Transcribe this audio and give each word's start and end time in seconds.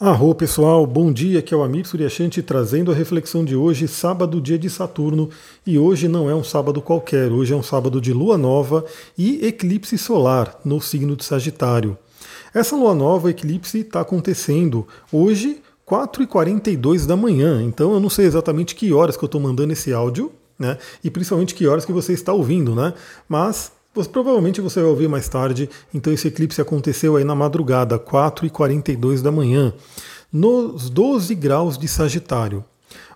Arro 0.00 0.34
pessoal, 0.34 0.84
bom 0.84 1.12
dia, 1.12 1.38
aqui 1.38 1.54
é 1.54 1.56
o 1.56 1.62
Amir 1.62 1.86
Suryashanti 1.86 2.42
trazendo 2.42 2.90
a 2.90 2.94
reflexão 2.94 3.44
de 3.44 3.54
hoje, 3.54 3.86
sábado, 3.86 4.40
dia 4.40 4.58
de 4.58 4.68
Saturno, 4.68 5.30
e 5.64 5.78
hoje 5.78 6.08
não 6.08 6.28
é 6.28 6.34
um 6.34 6.42
sábado 6.42 6.82
qualquer, 6.82 7.30
hoje 7.30 7.52
é 7.52 7.56
um 7.56 7.62
sábado 7.62 8.00
de 8.00 8.12
lua 8.12 8.36
nova 8.36 8.84
e 9.16 9.46
eclipse 9.46 9.96
solar 9.96 10.58
no 10.64 10.80
signo 10.80 11.14
de 11.14 11.24
Sagitário. 11.24 11.96
Essa 12.52 12.74
lua 12.74 12.92
nova, 12.92 13.30
eclipse, 13.30 13.78
está 13.78 14.00
acontecendo 14.00 14.84
hoje, 15.12 15.62
4h42 15.88 17.06
da 17.06 17.16
manhã, 17.16 17.62
então 17.62 17.94
eu 17.94 18.00
não 18.00 18.10
sei 18.10 18.26
exatamente 18.26 18.74
que 18.74 18.92
horas 18.92 19.16
que 19.16 19.22
eu 19.22 19.26
estou 19.28 19.40
mandando 19.40 19.72
esse 19.74 19.92
áudio, 19.92 20.32
né? 20.58 20.76
E 21.04 21.10
principalmente 21.10 21.54
que 21.54 21.68
horas 21.68 21.84
que 21.84 21.92
você 21.92 22.12
está 22.12 22.32
ouvindo, 22.32 22.74
né? 22.74 22.94
Mas 23.28 23.70
provavelmente 24.02 24.60
você 24.60 24.80
vai 24.80 24.90
ouvir 24.90 25.08
mais 25.08 25.28
tarde, 25.28 25.70
então 25.92 26.12
esse 26.12 26.28
eclipse 26.28 26.60
aconteceu 26.60 27.16
aí 27.16 27.24
na 27.24 27.34
madrugada, 27.34 27.98
4h42 27.98 29.22
da 29.22 29.30
manhã, 29.30 29.72
nos 30.32 30.90
12 30.90 31.34
graus 31.36 31.78
de 31.78 31.86
Sagitário. 31.86 32.64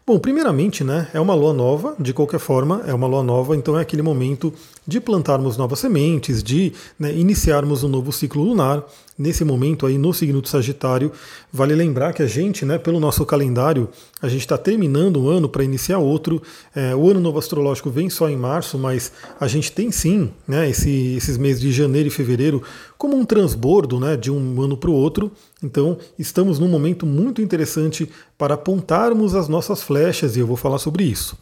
Bom, 0.06 0.19
primeiramente, 0.19 0.83
né, 0.83 1.09
é 1.12 1.20
uma 1.20 1.34
lua 1.34 1.53
nova, 1.53 1.95
de 1.98 2.15
qualquer 2.15 2.41
forma, 2.41 2.83
é 2.87 2.95
uma 2.95 3.06
lua 3.06 3.23
nova, 3.23 3.55
então 3.55 3.77
é 3.77 3.83
aquele 3.83 4.01
momento 4.01 4.55
de 4.87 5.01
plantarmos 5.01 5.59
novas 5.59 5.80
sementes, 5.80 6.43
de 6.43 6.73
né, 6.98 7.12
iniciarmos 7.12 7.84
um 7.84 7.89
novo 7.89 8.11
ciclo 8.11 8.42
lunar 8.42 8.83
nesse 9.19 9.45
momento 9.45 9.85
aí 9.85 9.99
no 9.99 10.15
signo 10.15 10.41
de 10.41 10.49
Sagitário. 10.49 11.11
Vale 11.53 11.75
lembrar 11.75 12.13
que 12.13 12.23
a 12.23 12.27
gente, 12.27 12.65
né, 12.65 12.79
pelo 12.79 13.01
nosso 13.01 13.27
calendário, 13.27 13.89
a 14.23 14.29
gente 14.29 14.43
está 14.43 14.57
terminando 14.57 15.21
um 15.21 15.29
ano 15.29 15.49
para 15.49 15.65
iniciar 15.65 15.99
outro. 15.99 16.41
É, 16.75 16.95
o 16.95 17.11
ano 17.11 17.19
novo 17.19 17.39
astrológico 17.39 17.91
vem 17.91 18.09
só 18.09 18.29
em 18.29 18.37
março, 18.37 18.79
mas 18.79 19.11
a 19.41 19.49
gente 19.49 19.73
tem 19.73 19.91
sim 19.91 20.31
né, 20.47 20.71
esse, 20.71 21.17
esses 21.17 21.37
meses 21.37 21.61
de 21.61 21.73
janeiro 21.73 22.09
e 22.09 22.12
fevereiro 22.12 22.62
como 22.97 23.17
um 23.17 23.25
transbordo 23.25 23.99
né, 23.99 24.17
de 24.17 24.31
um 24.31 24.62
ano 24.62 24.77
para 24.77 24.91
o 24.91 24.95
outro. 24.95 25.33
Então, 25.62 25.98
estamos 26.19 26.59
num 26.59 26.69
momento 26.69 27.05
muito 27.05 27.43
interessante 27.43 28.09
para 28.37 28.55
apontarmos 28.55 29.35
as 29.35 29.48
nossas 29.48 29.83
flechas 29.83 30.37
e 30.37 30.41
eu 30.41 30.47
vou 30.47 30.57
falar 30.57 30.79
sobre 30.79 31.03
isso. 31.03 31.37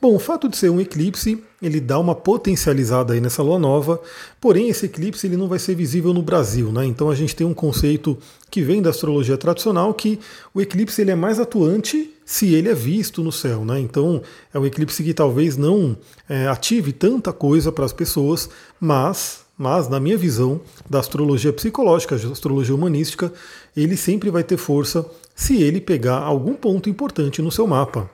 Bom, 0.00 0.14
o 0.14 0.18
fato 0.18 0.48
de 0.48 0.56
ser 0.56 0.70
um 0.70 0.80
eclipse, 0.80 1.42
ele 1.60 1.80
dá 1.80 1.98
uma 1.98 2.14
potencializada 2.14 3.14
aí 3.14 3.20
nessa 3.20 3.42
lua 3.42 3.58
nova, 3.58 4.00
porém 4.40 4.68
esse 4.68 4.86
eclipse 4.86 5.26
ele 5.26 5.38
não 5.38 5.48
vai 5.48 5.58
ser 5.58 5.74
visível 5.74 6.12
no 6.12 6.22
Brasil, 6.22 6.70
né? 6.70 6.84
Então 6.84 7.08
a 7.08 7.14
gente 7.14 7.34
tem 7.34 7.46
um 7.46 7.54
conceito 7.54 8.18
que 8.50 8.60
vem 8.60 8.82
da 8.82 8.90
astrologia 8.90 9.38
tradicional 9.38 9.94
que 9.94 10.20
o 10.52 10.60
eclipse 10.60 11.00
ele 11.00 11.12
é 11.12 11.14
mais 11.14 11.40
atuante 11.40 12.10
se 12.26 12.54
ele 12.54 12.68
é 12.68 12.74
visto 12.74 13.22
no 13.22 13.32
céu, 13.32 13.64
né? 13.64 13.80
Então 13.80 14.22
é 14.52 14.58
um 14.58 14.66
eclipse 14.66 15.02
que 15.02 15.14
talvez 15.14 15.56
não 15.56 15.96
é, 16.28 16.46
ative 16.46 16.92
tanta 16.92 17.32
coisa 17.32 17.72
para 17.72 17.86
as 17.86 17.92
pessoas, 17.92 18.50
mas 18.78 19.46
mas 19.58 19.88
na 19.88 19.98
minha 19.98 20.18
visão 20.18 20.60
da 20.88 20.98
astrologia 20.98 21.50
psicológica, 21.50 22.14
da 22.14 22.28
astrologia 22.28 22.74
humanística, 22.74 23.32
ele 23.74 23.96
sempre 23.96 24.28
vai 24.28 24.44
ter 24.44 24.58
força 24.58 25.06
se 25.34 25.62
ele 25.62 25.80
pegar 25.80 26.18
algum 26.18 26.52
ponto 26.52 26.90
importante 26.90 27.40
no 27.40 27.50
seu 27.50 27.66
mapa. 27.66 28.10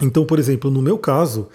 Então, 0.00 0.24
por 0.24 0.38
exemplo, 0.38 0.70
no 0.70 0.82
meu 0.82 0.98
caso, 0.98 1.48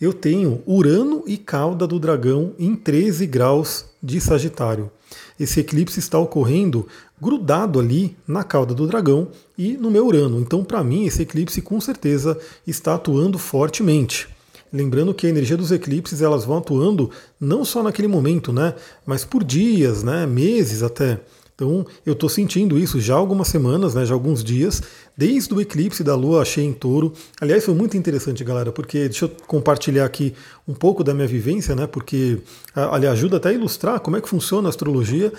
eu 0.00 0.12
tenho 0.12 0.62
Urano 0.66 1.24
e 1.26 1.36
cauda 1.36 1.86
do 1.86 1.98
dragão 1.98 2.52
em 2.58 2.74
13 2.74 3.26
graus 3.26 3.86
de 4.02 4.20
Sagitário. 4.20 4.90
Esse 5.38 5.60
eclipse 5.60 5.98
está 5.98 6.18
ocorrendo 6.18 6.86
grudado 7.20 7.80
ali 7.80 8.16
na 8.26 8.44
cauda 8.44 8.74
do 8.74 8.86
dragão 8.86 9.28
e 9.56 9.76
no 9.76 9.90
meu 9.90 10.06
Urano. 10.06 10.40
Então, 10.40 10.62
para 10.62 10.84
mim, 10.84 11.06
esse 11.06 11.22
eclipse 11.22 11.62
com 11.62 11.80
certeza 11.80 12.38
está 12.66 12.94
atuando 12.94 13.38
fortemente. 13.38 14.28
Lembrando 14.72 15.14
que 15.14 15.26
a 15.26 15.30
energia 15.30 15.56
dos 15.56 15.72
eclipses 15.72 16.20
elas 16.20 16.44
vão 16.44 16.58
atuando 16.58 17.10
não 17.40 17.64
só 17.64 17.82
naquele 17.82 18.08
momento, 18.08 18.52
né, 18.52 18.74
mas 19.06 19.24
por 19.24 19.44
dias, 19.44 20.02
né, 20.02 20.26
meses 20.26 20.82
até. 20.82 21.20
Então 21.56 21.86
eu 22.04 22.12
estou 22.12 22.28
sentindo 22.28 22.78
isso 22.78 23.00
já 23.00 23.14
há 23.14 23.16
algumas 23.16 23.48
semanas, 23.48 23.94
né, 23.94 24.04
já 24.04 24.14
há 24.14 24.16
alguns 24.16 24.44
dias, 24.44 24.82
desde 25.16 25.54
o 25.54 25.60
eclipse 25.60 26.04
da 26.04 26.14
Lua 26.14 26.44
cheia 26.44 26.66
em 26.66 26.72
touro. 26.72 27.14
Aliás, 27.40 27.64
foi 27.64 27.74
muito 27.74 27.96
interessante, 27.96 28.44
galera, 28.44 28.70
porque 28.70 29.08
deixa 29.08 29.24
eu 29.24 29.30
compartilhar 29.46 30.04
aqui 30.04 30.34
um 30.68 30.74
pouco 30.74 31.02
da 31.02 31.14
minha 31.14 31.26
vivência, 31.26 31.74
né, 31.74 31.86
porque 31.86 32.38
ali 32.74 33.06
ajuda 33.06 33.38
até 33.38 33.48
a 33.48 33.52
ilustrar 33.54 34.00
como 34.00 34.18
é 34.18 34.20
que 34.20 34.28
funciona 34.28 34.68
a 34.68 34.70
astrologia. 34.70 35.32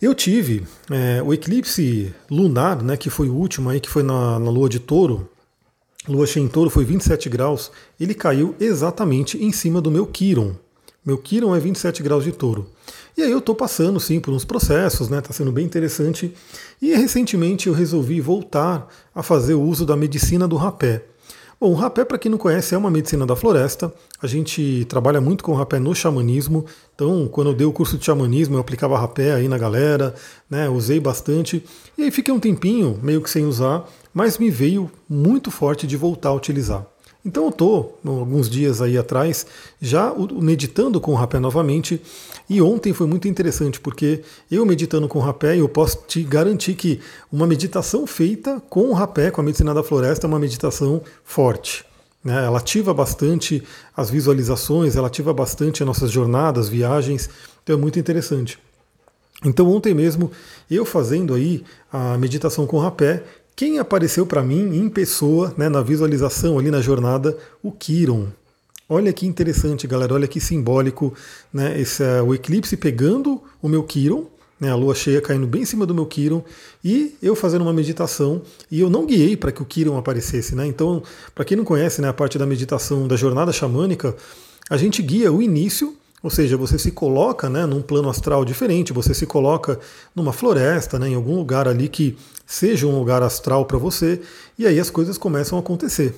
Eu 0.00 0.14
tive 0.14 0.64
é, 0.90 1.22
o 1.22 1.34
eclipse 1.34 2.14
lunar, 2.30 2.82
né, 2.82 2.96
que 2.96 3.10
foi 3.10 3.28
o 3.28 3.34
último 3.34 3.68
aí, 3.68 3.78
que 3.78 3.90
foi 3.90 4.02
na, 4.02 4.38
na 4.38 4.50
Lua 4.50 4.70
de 4.70 4.80
Touro, 4.80 5.28
Lua 6.08 6.26
cheia 6.26 6.44
em 6.44 6.48
touro 6.48 6.70
foi 6.70 6.84
27 6.84 7.28
graus, 7.28 7.70
ele 7.98 8.14
caiu 8.14 8.54
exatamente 8.60 9.42
em 9.42 9.50
cima 9.50 9.80
do 9.80 9.90
meu 9.90 10.06
Quiron. 10.06 10.54
Meu 11.04 11.18
Quiron 11.18 11.54
é 11.54 11.58
27 11.58 12.02
graus 12.02 12.24
de 12.24 12.32
touro. 12.32 12.70
E 13.16 13.22
aí 13.22 13.30
eu 13.30 13.38
estou 13.38 13.54
passando 13.54 13.98
sim 13.98 14.20
por 14.20 14.34
uns 14.34 14.44
processos, 14.44 15.08
né? 15.08 15.18
Está 15.18 15.32
sendo 15.32 15.50
bem 15.50 15.64
interessante. 15.64 16.34
E 16.82 16.94
recentemente 16.94 17.66
eu 17.66 17.72
resolvi 17.72 18.20
voltar 18.20 18.88
a 19.14 19.22
fazer 19.22 19.54
o 19.54 19.62
uso 19.62 19.86
da 19.86 19.96
medicina 19.96 20.46
do 20.46 20.56
rapé. 20.56 21.02
Bom, 21.58 21.70
o 21.70 21.74
rapé, 21.74 22.04
para 22.04 22.18
quem 22.18 22.30
não 22.30 22.36
conhece, 22.36 22.74
é 22.74 22.78
uma 22.78 22.90
medicina 22.90 23.24
da 23.24 23.34
floresta. 23.34 23.90
A 24.20 24.26
gente 24.26 24.84
trabalha 24.90 25.22
muito 25.22 25.42
com 25.42 25.54
rapé 25.54 25.78
no 25.78 25.94
xamanismo. 25.94 26.66
Então, 26.94 27.26
quando 27.28 27.48
eu 27.48 27.54
dei 27.54 27.66
o 27.66 27.72
curso 27.72 27.96
de 27.96 28.04
xamanismo, 28.04 28.56
eu 28.56 28.60
aplicava 28.60 28.98
rapé 28.98 29.32
aí 29.32 29.48
na 29.48 29.56
galera, 29.56 30.14
né? 30.50 30.68
Usei 30.68 31.00
bastante. 31.00 31.64
E 31.96 32.02
aí 32.02 32.10
fiquei 32.10 32.34
um 32.34 32.38
tempinho 32.38 33.00
meio 33.02 33.22
que 33.22 33.30
sem 33.30 33.46
usar, 33.46 33.88
mas 34.12 34.36
me 34.36 34.50
veio 34.50 34.90
muito 35.08 35.50
forte 35.50 35.86
de 35.86 35.96
voltar 35.96 36.28
a 36.28 36.34
utilizar. 36.34 36.86
Então 37.26 37.42
eu 37.42 37.48
estou, 37.48 37.98
alguns 38.06 38.48
dias 38.48 38.80
aí 38.80 38.96
atrás, 38.96 39.44
já 39.82 40.14
meditando 40.40 41.00
com 41.00 41.10
o 41.10 41.16
rapé 41.16 41.40
novamente. 41.40 42.00
E 42.48 42.62
ontem 42.62 42.92
foi 42.92 43.08
muito 43.08 43.26
interessante, 43.26 43.80
porque 43.80 44.22
eu 44.48 44.64
meditando 44.64 45.08
com 45.08 45.18
o 45.18 45.22
rapé, 45.22 45.58
eu 45.58 45.68
posso 45.68 46.04
te 46.06 46.22
garantir 46.22 46.74
que 46.74 47.00
uma 47.32 47.44
meditação 47.44 48.06
feita 48.06 48.62
com 48.70 48.90
o 48.90 48.92
rapé, 48.92 49.32
com 49.32 49.40
a 49.40 49.44
medicina 49.44 49.74
da 49.74 49.82
floresta, 49.82 50.24
é 50.24 50.28
uma 50.28 50.38
meditação 50.38 51.02
forte. 51.24 51.84
Né? 52.22 52.44
Ela 52.44 52.58
ativa 52.58 52.94
bastante 52.94 53.60
as 53.96 54.08
visualizações, 54.08 54.94
ela 54.94 55.08
ativa 55.08 55.34
bastante 55.34 55.82
as 55.82 55.86
nossas 55.86 56.12
jornadas, 56.12 56.68
viagens. 56.68 57.28
Então 57.64 57.74
é 57.74 57.78
muito 57.78 57.98
interessante. 57.98 58.56
Então 59.44 59.68
ontem 59.68 59.92
mesmo, 59.92 60.30
eu 60.70 60.84
fazendo 60.84 61.34
aí 61.34 61.64
a 61.92 62.16
meditação 62.16 62.68
com 62.68 62.76
o 62.76 62.80
rapé, 62.80 63.24
quem 63.56 63.78
apareceu 63.78 64.26
para 64.26 64.42
mim 64.42 64.76
em 64.76 64.86
pessoa, 64.86 65.54
né, 65.56 65.70
na 65.70 65.80
visualização 65.80 66.58
ali 66.58 66.70
na 66.70 66.82
jornada, 66.82 67.36
o 67.62 67.72
Kiron. 67.72 68.26
Olha 68.86 69.10
que 69.14 69.26
interessante, 69.26 69.86
galera, 69.86 70.12
olha 70.12 70.28
que 70.28 70.38
simbólico, 70.38 71.14
né, 71.50 71.80
esse, 71.80 72.02
uh, 72.02 72.22
o 72.22 72.34
eclipse 72.34 72.76
pegando 72.76 73.42
o 73.62 73.68
meu 73.68 73.82
Kiron, 73.82 74.26
né, 74.60 74.70
a 74.70 74.76
lua 74.76 74.94
cheia 74.94 75.22
caindo 75.22 75.46
bem 75.46 75.62
em 75.62 75.64
cima 75.64 75.86
do 75.86 75.94
meu 75.94 76.04
Kiron, 76.04 76.44
e 76.84 77.16
eu 77.22 77.34
fazendo 77.34 77.62
uma 77.62 77.72
meditação, 77.72 78.42
e 78.70 78.78
eu 78.78 78.90
não 78.90 79.06
guiei 79.06 79.38
para 79.38 79.50
que 79.50 79.62
o 79.62 79.64
Kiron 79.64 79.96
aparecesse. 79.96 80.54
Né? 80.54 80.66
Então, 80.66 81.02
para 81.34 81.44
quem 81.44 81.56
não 81.56 81.64
conhece 81.64 82.02
né, 82.02 82.08
a 82.08 82.12
parte 82.12 82.38
da 82.38 82.44
meditação 82.44 83.08
da 83.08 83.16
jornada 83.16 83.52
xamânica, 83.52 84.14
a 84.68 84.76
gente 84.76 85.00
guia 85.00 85.32
o 85.32 85.40
início 85.40 85.96
ou 86.26 86.30
seja, 86.30 86.56
você 86.56 86.76
se 86.76 86.90
coloca 86.90 87.48
né, 87.48 87.64
num 87.66 87.80
plano 87.80 88.08
astral 88.08 88.44
diferente, 88.44 88.92
você 88.92 89.14
se 89.14 89.24
coloca 89.26 89.78
numa 90.12 90.32
floresta, 90.32 90.98
né, 90.98 91.10
em 91.10 91.14
algum 91.14 91.36
lugar 91.36 91.68
ali 91.68 91.88
que 91.88 92.18
seja 92.44 92.84
um 92.84 92.98
lugar 92.98 93.22
astral 93.22 93.64
para 93.64 93.78
você, 93.78 94.20
e 94.58 94.66
aí 94.66 94.80
as 94.80 94.90
coisas 94.90 95.16
começam 95.16 95.56
a 95.56 95.60
acontecer. 95.60 96.16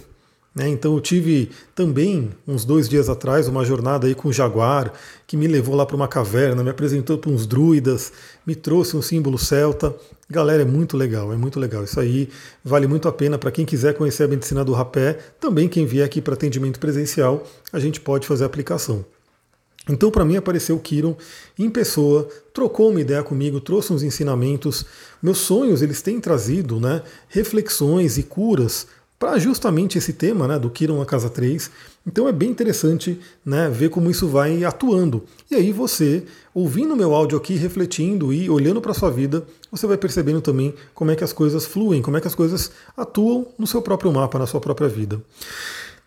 Né? 0.55 0.67
Então 0.67 0.95
eu 0.95 1.01
tive 1.03 1.51
também, 1.75 2.31
uns 2.47 2.65
dois 2.65 2.89
dias 2.89 3.11
atrás, 3.11 3.49
uma 3.49 3.67
jornada 3.67 4.07
aí 4.07 4.15
com 4.15 4.31
o 4.31 4.33
Jaguar, 4.33 4.95
que 5.27 5.37
me 5.37 5.47
levou 5.47 5.77
lá 5.77 5.85
para 5.85 5.95
uma 5.95 6.09
caverna, 6.09 6.65
me 6.65 6.71
apresentou 6.71 7.19
para 7.19 7.31
uns 7.31 7.47
druidas, 7.47 8.11
me 8.47 8.55
trouxe 8.55 8.97
um 8.97 9.03
símbolo 9.03 9.37
celta. 9.37 9.95
Galera, 10.31 10.63
é 10.63 10.65
muito 10.65 10.97
legal, 10.97 11.35
é 11.35 11.37
muito 11.37 11.61
legal. 11.61 11.85
Isso 11.85 12.01
aí 12.01 12.31
vale 12.65 12.87
muito 12.87 13.09
a 13.09 13.13
pena 13.13 13.37
para 13.37 13.51
quem 13.51 13.67
quiser 13.67 13.93
conhecer 13.93 14.23
a 14.23 14.29
medicina 14.29 14.65
do 14.65 14.73
rapé. 14.73 15.19
Também 15.39 15.69
quem 15.69 15.85
vier 15.85 16.07
aqui 16.07 16.23
para 16.23 16.33
atendimento 16.33 16.81
presencial, 16.81 17.47
a 17.71 17.79
gente 17.79 18.01
pode 18.01 18.27
fazer 18.27 18.45
a 18.45 18.47
aplicação. 18.47 19.05
Então, 19.89 20.11
para 20.11 20.25
mim, 20.25 20.37
apareceu 20.37 20.77
o 20.77 20.81
Kiron 20.81 21.17
em 21.59 21.71
pessoa, 21.71 22.29
trocou 22.53 22.91
uma 22.91 23.01
ideia 23.01 23.23
comigo, 23.23 23.61
trouxe 23.61 23.93
uns 23.93 24.03
ensinamentos. 24.03 24.85
Meus 25.23 25.39
sonhos, 25.39 25.81
eles 25.81 26.03
têm 26.03 26.21
trazido 26.21 26.79
né, 26.79 27.03
reflexões 27.29 28.19
e 28.19 28.23
curas 28.23 28.87
para 29.19 29.37
justamente 29.39 29.99
esse 29.99 30.13
tema 30.13 30.47
né, 30.47 30.59
do 30.59 30.71
Kiron 30.71 30.99
na 30.99 31.05
Casa 31.05 31.29
3. 31.29 31.71
Então 32.07 32.29
é 32.29 32.33
bem 32.33 32.51
interessante 32.51 33.19
né, 33.45 33.69
ver 33.69 33.91
como 33.91 34.11
isso 34.11 34.29
vai 34.29 34.65
atuando. 34.65 35.25
E 35.51 35.57
aí 35.57 35.73
você, 35.73 36.23
ouvindo 36.55 36.97
meu 36.97 37.15
áudio 37.15 37.37
aqui, 37.37 37.55
refletindo 37.55 38.33
e 38.33 38.49
olhando 38.49 38.81
para 38.81 38.93
a 38.93 38.95
sua 38.95 39.11
vida, 39.11 39.45
você 39.71 39.87
vai 39.87 39.97
percebendo 39.97 40.41
também 40.41 40.73
como 40.95 41.11
é 41.11 41.17
que 41.17 41.25
as 41.25 41.33
coisas 41.33 41.67
fluem, 41.67 42.01
como 42.01 42.17
é 42.17 42.21
que 42.21 42.29
as 42.29 42.35
coisas 42.35 42.71
atuam 42.97 43.49
no 43.59 43.67
seu 43.67 43.83
próprio 43.83 44.13
mapa, 44.13 44.39
na 44.39 44.47
sua 44.47 44.61
própria 44.61 44.89
vida. 44.89 45.21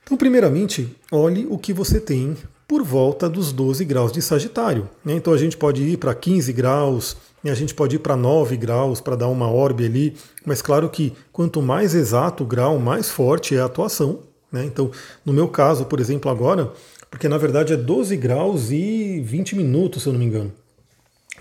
Então, 0.04 0.18
primeiramente, 0.18 0.96
olhe 1.12 1.46
o 1.50 1.58
que 1.58 1.74
você 1.74 2.00
tem 2.00 2.36
por 2.72 2.84
volta 2.84 3.28
dos 3.28 3.52
12 3.52 3.84
graus 3.84 4.14
de 4.14 4.22
Sagitário. 4.22 4.90
Né? 5.04 5.16
Então 5.16 5.34
a 5.34 5.38
gente 5.38 5.58
pode 5.58 5.84
ir 5.84 5.98
para 5.98 6.16
15 6.16 6.54
graus, 6.54 7.18
a 7.44 7.54
gente 7.54 7.76
pode 7.76 7.98
ir 7.98 8.00
para 8.00 8.16
9 8.16 8.56
graus 8.56 9.02
para 9.02 9.18
dar 9.18 9.28
uma 9.28 9.52
orbe 9.52 9.86
ali, 9.86 10.16
mas 10.46 10.62
claro 10.62 10.90
que 10.90 11.12
quanto 11.34 11.62
mais 11.62 11.94
exato 11.94 12.46
o 12.46 12.48
grau, 12.48 12.80
mais 12.80 13.10
forte 13.10 13.58
é 13.58 13.60
a 13.60 13.66
atuação. 13.66 14.20
Né? 14.50 14.64
Então, 14.64 14.90
no 15.26 15.34
meu 15.34 15.50
caso, 15.50 15.84
por 15.84 16.00
exemplo, 16.00 16.32
agora, 16.32 16.72
porque 17.10 17.28
na 17.28 17.38
verdade 17.38 17.74
é 17.74 17.76
12 17.76 18.16
graus 18.16 18.72
e 18.72 19.20
20 19.20 19.58
minutos, 19.58 20.04
se 20.04 20.08
eu 20.08 20.14
não 20.14 20.20
me 20.22 20.26
engano. 20.26 20.54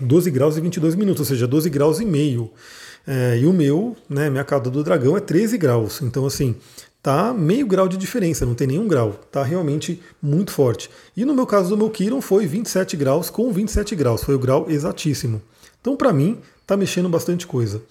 12 0.01 0.29
graus 0.31 0.57
e 0.57 0.59
22 0.59 0.95
minutos, 0.95 1.21
ou 1.21 1.25
seja, 1.27 1.47
12 1.47 1.69
graus 1.69 2.01
e 2.01 2.05
meio. 2.05 2.51
É, 3.07 3.39
e 3.39 3.45
o 3.45 3.53
meu, 3.53 3.95
né, 4.09 4.29
minha 4.29 4.43
cauda 4.43 4.69
do 4.69 4.83
dragão 4.83 5.15
é 5.15 5.21
13 5.21 5.57
graus. 5.57 6.01
Então, 6.01 6.25
assim, 6.25 6.57
tá 7.01 7.33
meio 7.33 7.65
grau 7.65 7.87
de 7.87 7.97
diferença, 7.97 8.45
não 8.45 8.55
tem 8.55 8.67
nenhum 8.67 8.87
grau. 8.87 9.19
Tá 9.31 9.43
realmente 9.43 10.01
muito 10.21 10.51
forte. 10.51 10.89
E 11.15 11.25
no 11.25 11.33
meu 11.33 11.45
caso 11.45 11.69
do 11.69 11.77
meu 11.77 11.89
Kiron 11.89 12.21
foi 12.21 12.45
27 12.45 12.95
graus 12.95 13.29
com 13.29 13.51
27 13.51 13.95
graus. 13.95 14.23
Foi 14.23 14.35
o 14.35 14.39
grau 14.39 14.69
exatíssimo. 14.69 15.41
Então, 15.79 15.95
para 15.95 16.13
mim, 16.13 16.37
está 16.61 16.77
mexendo 16.77 17.09
bastante 17.09 17.45
coisa. 17.45 17.81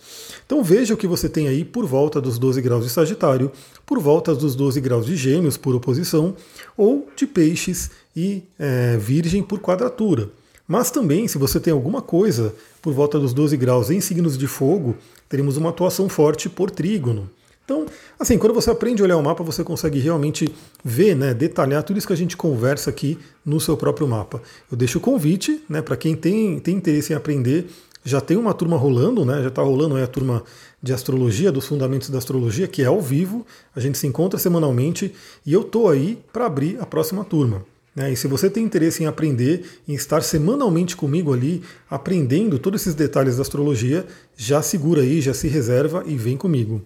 Então 0.46 0.62
veja 0.62 0.94
o 0.94 0.96
que 0.96 1.06
você 1.06 1.28
tem 1.28 1.48
aí 1.48 1.64
por 1.64 1.84
volta 1.84 2.20
dos 2.20 2.38
12 2.38 2.62
graus 2.62 2.84
de 2.84 2.90
Sagitário, 2.90 3.52
por 3.84 3.98
volta 3.98 4.34
dos 4.34 4.54
12 4.54 4.80
graus 4.80 5.04
de 5.04 5.16
Gêmeos 5.16 5.56
por 5.56 5.74
oposição, 5.74 6.34
ou 6.76 7.08
de 7.14 7.26
Peixes 7.26 7.90
e 8.16 8.42
é, 8.58 8.96
Virgem 8.96 9.42
por 9.42 9.58
quadratura. 9.58 10.30
Mas 10.66 10.90
também, 10.90 11.26
se 11.26 11.36
você 11.36 11.58
tem 11.58 11.72
alguma 11.72 12.00
coisa 12.00 12.54
por 12.80 12.94
volta 12.94 13.18
dos 13.18 13.34
12 13.34 13.56
graus 13.56 13.90
em 13.90 14.00
signos 14.00 14.38
de 14.38 14.46
fogo, 14.46 14.96
teremos 15.28 15.56
uma 15.56 15.70
atuação 15.70 16.08
forte 16.08 16.48
por 16.48 16.70
trígono. 16.70 17.28
Então, 17.70 17.86
assim, 18.18 18.36
quando 18.36 18.52
você 18.52 18.68
aprende 18.68 19.00
a 19.00 19.04
olhar 19.04 19.16
o 19.16 19.22
mapa, 19.22 19.44
você 19.44 19.62
consegue 19.62 20.00
realmente 20.00 20.52
ver, 20.84 21.14
né, 21.14 21.32
detalhar 21.32 21.84
tudo 21.84 21.98
isso 21.98 22.06
que 22.06 22.12
a 22.12 22.16
gente 22.16 22.36
conversa 22.36 22.90
aqui 22.90 23.16
no 23.46 23.60
seu 23.60 23.76
próprio 23.76 24.08
mapa. 24.08 24.42
Eu 24.68 24.76
deixo 24.76 24.98
o 24.98 25.00
convite, 25.00 25.62
né, 25.68 25.80
para 25.80 25.96
quem 25.96 26.16
tem, 26.16 26.58
tem 26.58 26.74
interesse 26.74 27.12
em 27.12 27.16
aprender, 27.16 27.68
já 28.04 28.20
tem 28.20 28.36
uma 28.36 28.52
turma 28.52 28.76
rolando, 28.76 29.24
né? 29.24 29.42
Já 29.42 29.48
está 29.48 29.62
rolando 29.62 29.94
aí 29.94 30.02
a 30.02 30.06
turma 30.06 30.42
de 30.82 30.92
astrologia, 30.92 31.52
dos 31.52 31.66
fundamentos 31.66 32.10
da 32.10 32.18
astrologia, 32.18 32.66
que 32.66 32.82
é 32.82 32.86
ao 32.86 33.00
vivo. 33.00 33.46
A 33.76 33.78
gente 33.78 33.98
se 33.98 34.06
encontra 34.06 34.38
semanalmente 34.38 35.14
e 35.44 35.52
eu 35.52 35.60
estou 35.60 35.90
aí 35.90 36.18
para 36.32 36.46
abrir 36.46 36.78
a 36.80 36.86
próxima 36.86 37.24
turma. 37.24 37.62
Né? 37.94 38.10
E 38.10 38.16
se 38.16 38.26
você 38.26 38.48
tem 38.48 38.64
interesse 38.64 39.02
em 39.02 39.06
aprender, 39.06 39.64
em 39.86 39.92
estar 39.92 40.22
semanalmente 40.22 40.96
comigo 40.96 41.32
ali, 41.32 41.62
aprendendo 41.90 42.58
todos 42.58 42.80
esses 42.80 42.94
detalhes 42.94 43.36
da 43.36 43.42
astrologia, 43.42 44.06
já 44.34 44.62
segura 44.62 45.02
aí, 45.02 45.20
já 45.20 45.34
se 45.34 45.46
reserva 45.46 46.02
e 46.06 46.16
vem 46.16 46.38
comigo. 46.38 46.80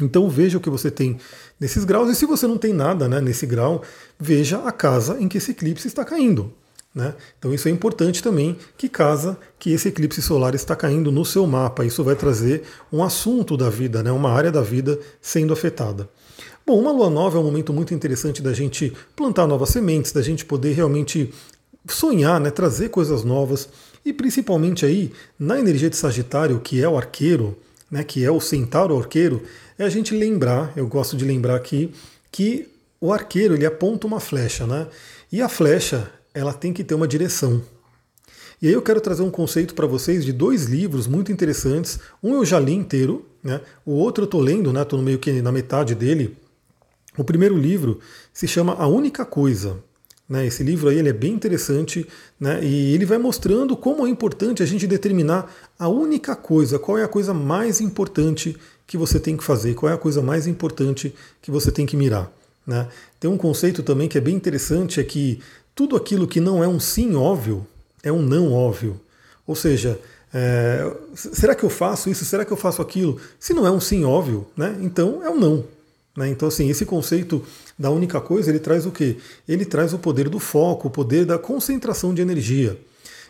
Então 0.00 0.28
veja 0.28 0.58
o 0.58 0.60
que 0.60 0.70
você 0.70 0.90
tem 0.90 1.18
nesses 1.58 1.84
graus, 1.84 2.10
e 2.10 2.14
se 2.14 2.24
você 2.24 2.46
não 2.46 2.56
tem 2.56 2.72
nada 2.72 3.08
né, 3.08 3.20
nesse 3.20 3.46
grau, 3.46 3.82
veja 4.18 4.58
a 4.58 4.72
casa 4.72 5.18
em 5.20 5.28
que 5.28 5.38
esse 5.38 5.50
eclipse 5.50 5.88
está 5.88 6.04
caindo. 6.04 6.52
Né? 6.94 7.14
Então 7.38 7.52
isso 7.52 7.68
é 7.68 7.70
importante 7.70 8.22
também, 8.22 8.56
que 8.76 8.88
casa 8.88 9.38
que 9.58 9.70
esse 9.70 9.88
eclipse 9.88 10.22
solar 10.22 10.54
está 10.54 10.74
caindo 10.74 11.12
no 11.12 11.24
seu 11.24 11.46
mapa. 11.46 11.84
Isso 11.84 12.02
vai 12.02 12.16
trazer 12.16 12.62
um 12.92 13.02
assunto 13.02 13.56
da 13.56 13.68
vida, 13.68 14.02
né? 14.02 14.10
uma 14.10 14.30
área 14.30 14.50
da 14.50 14.62
vida 14.62 14.98
sendo 15.20 15.52
afetada. 15.52 16.08
Bom, 16.66 16.78
uma 16.78 16.92
lua 16.92 17.08
nova 17.08 17.38
é 17.38 17.40
um 17.40 17.44
momento 17.44 17.72
muito 17.72 17.94
interessante 17.94 18.42
da 18.42 18.52
gente 18.52 18.92
plantar 19.16 19.46
novas 19.46 19.70
sementes, 19.70 20.12
da 20.12 20.22
gente 20.22 20.44
poder 20.44 20.72
realmente 20.72 21.32
sonhar, 21.86 22.40
né? 22.40 22.50
trazer 22.50 22.88
coisas 22.88 23.24
novas. 23.24 23.68
E 24.04 24.12
principalmente 24.12 24.84
aí, 24.84 25.12
na 25.38 25.58
energia 25.58 25.88
de 25.88 25.96
Sagitário, 25.96 26.60
que 26.60 26.82
é 26.82 26.88
o 26.88 26.96
arqueiro, 26.96 27.56
né? 27.90 28.04
que 28.04 28.24
é 28.24 28.30
o 28.30 28.40
centauro 28.40 28.98
arqueiro, 28.98 29.42
é 29.78 29.84
a 29.84 29.88
gente 29.88 30.14
lembrar, 30.14 30.72
eu 30.76 30.86
gosto 30.86 31.16
de 31.16 31.24
lembrar 31.24 31.54
aqui, 31.54 31.92
que 32.32 32.68
o 33.00 33.12
arqueiro 33.12 33.54
ele 33.54 33.64
aponta 33.64 34.06
uma 34.06 34.18
flecha, 34.18 34.66
né? 34.66 34.88
E 35.30 35.40
a 35.40 35.48
flecha 35.48 36.10
ela 36.34 36.52
tem 36.52 36.72
que 36.72 36.82
ter 36.82 36.94
uma 36.94 37.06
direção. 37.06 37.62
E 38.60 38.66
aí 38.66 38.72
eu 38.72 38.82
quero 38.82 39.00
trazer 39.00 39.22
um 39.22 39.30
conceito 39.30 39.74
para 39.74 39.86
vocês 39.86 40.24
de 40.24 40.32
dois 40.32 40.64
livros 40.64 41.06
muito 41.06 41.30
interessantes. 41.30 42.00
Um 42.20 42.34
eu 42.34 42.44
já 42.44 42.58
li 42.58 42.72
inteiro, 42.72 43.24
né? 43.42 43.60
o 43.86 43.92
outro 43.92 44.24
eu 44.24 44.26
estou 44.26 44.40
lendo, 44.40 44.72
né? 44.72 44.84
meio 45.00 45.18
que 45.18 45.40
na 45.40 45.52
metade 45.52 45.94
dele. 45.94 46.36
O 47.16 47.22
primeiro 47.22 47.56
livro 47.56 48.00
se 48.32 48.48
chama 48.48 48.74
A 48.74 48.86
Única 48.88 49.24
Coisa. 49.24 49.78
Né? 50.28 50.46
Esse 50.46 50.62
livro 50.62 50.88
aí 50.88 50.98
ele 50.98 51.08
é 51.08 51.12
bem 51.12 51.32
interessante 51.32 52.06
né? 52.38 52.62
e 52.62 52.94
ele 52.94 53.06
vai 53.06 53.16
mostrando 53.16 53.76
como 53.76 54.06
é 54.06 54.10
importante 54.10 54.62
a 54.62 54.66
gente 54.66 54.86
determinar 54.86 55.50
a 55.78 55.88
única 55.88 56.36
coisa, 56.36 56.78
qual 56.78 56.98
é 56.98 57.04
a 57.04 57.08
coisa 57.08 57.32
mais 57.32 57.80
importante 57.80 58.56
que 58.86 58.96
você 58.96 59.18
tem 59.18 59.36
que 59.36 59.44
fazer, 59.44 59.74
qual 59.74 59.90
é 59.90 59.94
a 59.94 59.98
coisa 59.98 60.20
mais 60.20 60.46
importante 60.46 61.14
que 61.40 61.50
você 61.50 61.72
tem 61.72 61.86
que 61.86 61.96
mirar. 61.96 62.30
Né? 62.66 62.86
Tem 63.18 63.30
um 63.30 63.38
conceito 63.38 63.82
também 63.82 64.08
que 64.08 64.18
é 64.18 64.20
bem 64.20 64.34
interessante, 64.34 65.00
é 65.00 65.04
que 65.04 65.40
tudo 65.74 65.96
aquilo 65.96 66.26
que 66.26 66.40
não 66.40 66.62
é 66.62 66.68
um 66.68 66.78
sim 66.78 67.14
óbvio 67.14 67.66
é 68.02 68.12
um 68.12 68.22
não 68.22 68.52
óbvio. 68.52 69.00
Ou 69.46 69.54
seja, 69.54 69.98
é, 70.32 70.90
será 71.14 71.54
que 71.54 71.64
eu 71.64 71.70
faço 71.70 72.10
isso? 72.10 72.24
Será 72.24 72.44
que 72.44 72.52
eu 72.52 72.56
faço 72.56 72.82
aquilo? 72.82 73.18
Se 73.40 73.54
não 73.54 73.66
é 73.66 73.70
um 73.70 73.80
sim 73.80 74.04
óbvio, 74.04 74.46
né, 74.56 74.76
então 74.80 75.22
é 75.24 75.30
um 75.30 75.38
não. 75.38 75.64
Né? 76.18 76.28
Então, 76.28 76.48
assim, 76.48 76.68
esse 76.68 76.84
conceito 76.84 77.40
da 77.78 77.90
única 77.90 78.20
coisa, 78.20 78.50
ele 78.50 78.58
traz 78.58 78.84
o 78.84 78.90
quê? 78.90 79.16
Ele 79.48 79.64
traz 79.64 79.94
o 79.94 79.98
poder 79.98 80.28
do 80.28 80.40
foco, 80.40 80.88
o 80.88 80.90
poder 80.90 81.24
da 81.24 81.38
concentração 81.38 82.12
de 82.12 82.20
energia. 82.20 82.76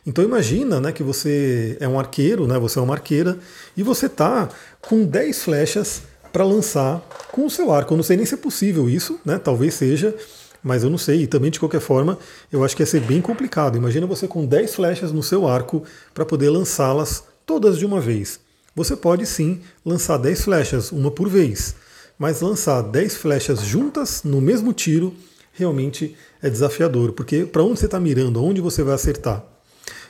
Então 0.07 0.25
imagina 0.25 0.81
né, 0.81 0.91
que 0.91 1.03
você 1.03 1.77
é 1.81 1.87
um 1.87 1.99
arqueiro, 1.99 2.47
né, 2.47 2.59
você 2.59 2.79
é 2.79 2.83
uma 2.83 2.95
arqueira, 2.95 3.39
e 3.77 3.83
você 3.83 4.07
está 4.07 4.49
com 4.81 5.05
10 5.05 5.43
flechas 5.43 6.01
para 6.33 6.45
lançar 6.45 7.07
com 7.31 7.45
o 7.45 7.51
seu 7.51 7.71
arco. 7.71 7.93
Eu 7.93 7.97
não 7.99 8.05
sei 8.05 8.17
nem 8.17 8.25
se 8.25 8.33
é 8.33 8.39
possível 8.39 8.89
isso, 8.89 9.21
né, 9.23 9.39
talvez 9.39 9.75
seja, 9.75 10.15
mas 10.63 10.83
eu 10.83 10.89
não 10.89 10.97
sei, 10.97 11.25
e 11.25 11.27
também 11.27 11.51
de 11.51 11.61
qualquer 11.61 11.81
forma, 11.81 12.19
eu 12.51 12.65
acho 12.65 12.75
que 12.75 12.81
ia 12.83 12.87
ser 12.87 13.01
bem 13.01 13.21
complicado. 13.21 13.77
Imagina 13.77 14.07
você 14.07 14.27
com 14.27 14.47
10 14.47 14.77
flechas 14.77 15.13
no 15.13 15.23
seu 15.23 15.47
arco 15.47 15.83
para 16.15 16.25
poder 16.25 16.49
lançá-las 16.49 17.25
todas 17.45 17.77
de 17.77 17.85
uma 17.85 18.01
vez. 18.01 18.41
Você 18.75 18.97
pode 18.97 19.27
sim 19.27 19.61
lançar 19.85 20.17
10 20.17 20.43
flechas, 20.43 20.91
uma 20.91 21.11
por 21.11 21.29
vez, 21.29 21.75
mas 22.19 22.41
lançar 22.41 22.83
10 22.83 23.17
flechas 23.17 23.61
juntas 23.61 24.23
no 24.25 24.41
mesmo 24.41 24.73
tiro 24.73 25.15
realmente 25.53 26.17
é 26.43 26.51
desafiador, 26.51 27.13
porque 27.13 27.45
para 27.45 27.63
onde 27.63 27.81
você 27.81 27.87
está 27.87 27.99
mirando, 27.99 28.39
aonde 28.39 28.61
você 28.61 28.83
vai 28.83 28.95
acertar? 28.95 29.45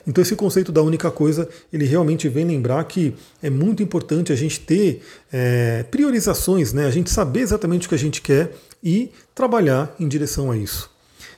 Então 0.06 0.22
esse 0.22 0.34
conceito 0.34 0.72
da 0.72 0.82
única 0.82 1.10
coisa, 1.10 1.49
ele 1.70 1.84
realmente 1.84 2.28
vem 2.28 2.46
lembrar 2.46 2.82
que 2.84 3.14
é 3.43 3.50
muito 3.50 3.82
importante 3.82 4.32
a 4.32 4.37
gente 4.37 4.60
ter 4.60 5.02
é, 5.31 5.84
priorizações, 5.90 6.72
né? 6.72 6.87
a 6.87 6.90
gente 6.90 7.10
saber 7.10 7.40
exatamente 7.40 7.87
o 7.87 7.88
que 7.90 7.94
a 7.94 7.99
gente 7.99 8.22
quer 8.22 8.52
e 8.82 9.11
trabalhar 9.34 9.94
em 10.00 10.08
direção 10.08 10.50
a 10.50 10.56
isso. 10.56 10.90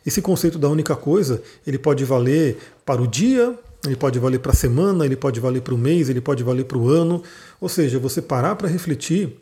Esse 0.07 0.23
conceito 0.23 0.59
da 0.59 0.69
única 0.69 0.95
coisa, 0.95 1.43
ele 1.67 1.79
pode 1.79 2.05
valer 2.05 2.59
para 2.85 3.03
o 3.03 3.07
dia, 3.07 3.59
ele 3.85 3.97
pode 3.97 4.19
valer 4.19 4.39
para 4.39 4.53
a 4.53 4.55
semana, 4.55 5.05
ele 5.05 5.17
pode 5.17 5.41
valer 5.41 5.63
para 5.63 5.75
o 5.75 5.79
mês, 5.79 6.09
ele 6.09 6.21
pode 6.21 6.43
valer 6.45 6.65
para 6.65 6.79
o 6.79 6.89
ano. 6.89 7.23
Ou 7.61 7.69
seja, 7.69 7.99
você 7.99 8.23
parar 8.23 8.55
para 8.55 8.69
refletir 8.69 9.37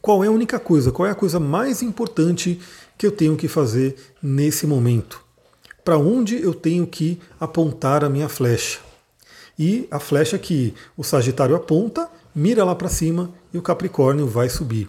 qual 0.00 0.22
é 0.22 0.28
a 0.28 0.30
única 0.30 0.58
coisa, 0.58 0.92
qual 0.92 1.06
é 1.06 1.10
a 1.10 1.14
coisa 1.14 1.40
mais 1.40 1.82
importante 1.82 2.60
que 2.96 3.06
eu 3.06 3.12
tenho 3.12 3.36
que 3.36 3.48
fazer 3.48 3.96
nesse 4.22 4.66
momento. 4.66 5.22
Para 5.84 5.96
onde 5.96 6.42
eu 6.42 6.52
tenho 6.52 6.86
que 6.86 7.18
apontar 7.40 8.04
a 8.04 8.10
minha 8.10 8.28
flecha. 8.28 8.80
E 9.58 9.88
a 9.90 9.98
flecha 9.98 10.38
que 10.38 10.74
o 10.96 11.02
Sagitário 11.02 11.56
aponta, 11.56 12.08
mira 12.34 12.64
lá 12.64 12.74
para 12.74 12.88
cima 12.88 13.32
e 13.52 13.58
o 13.58 13.62
Capricórnio 13.62 14.26
vai 14.26 14.48
subir. 14.48 14.88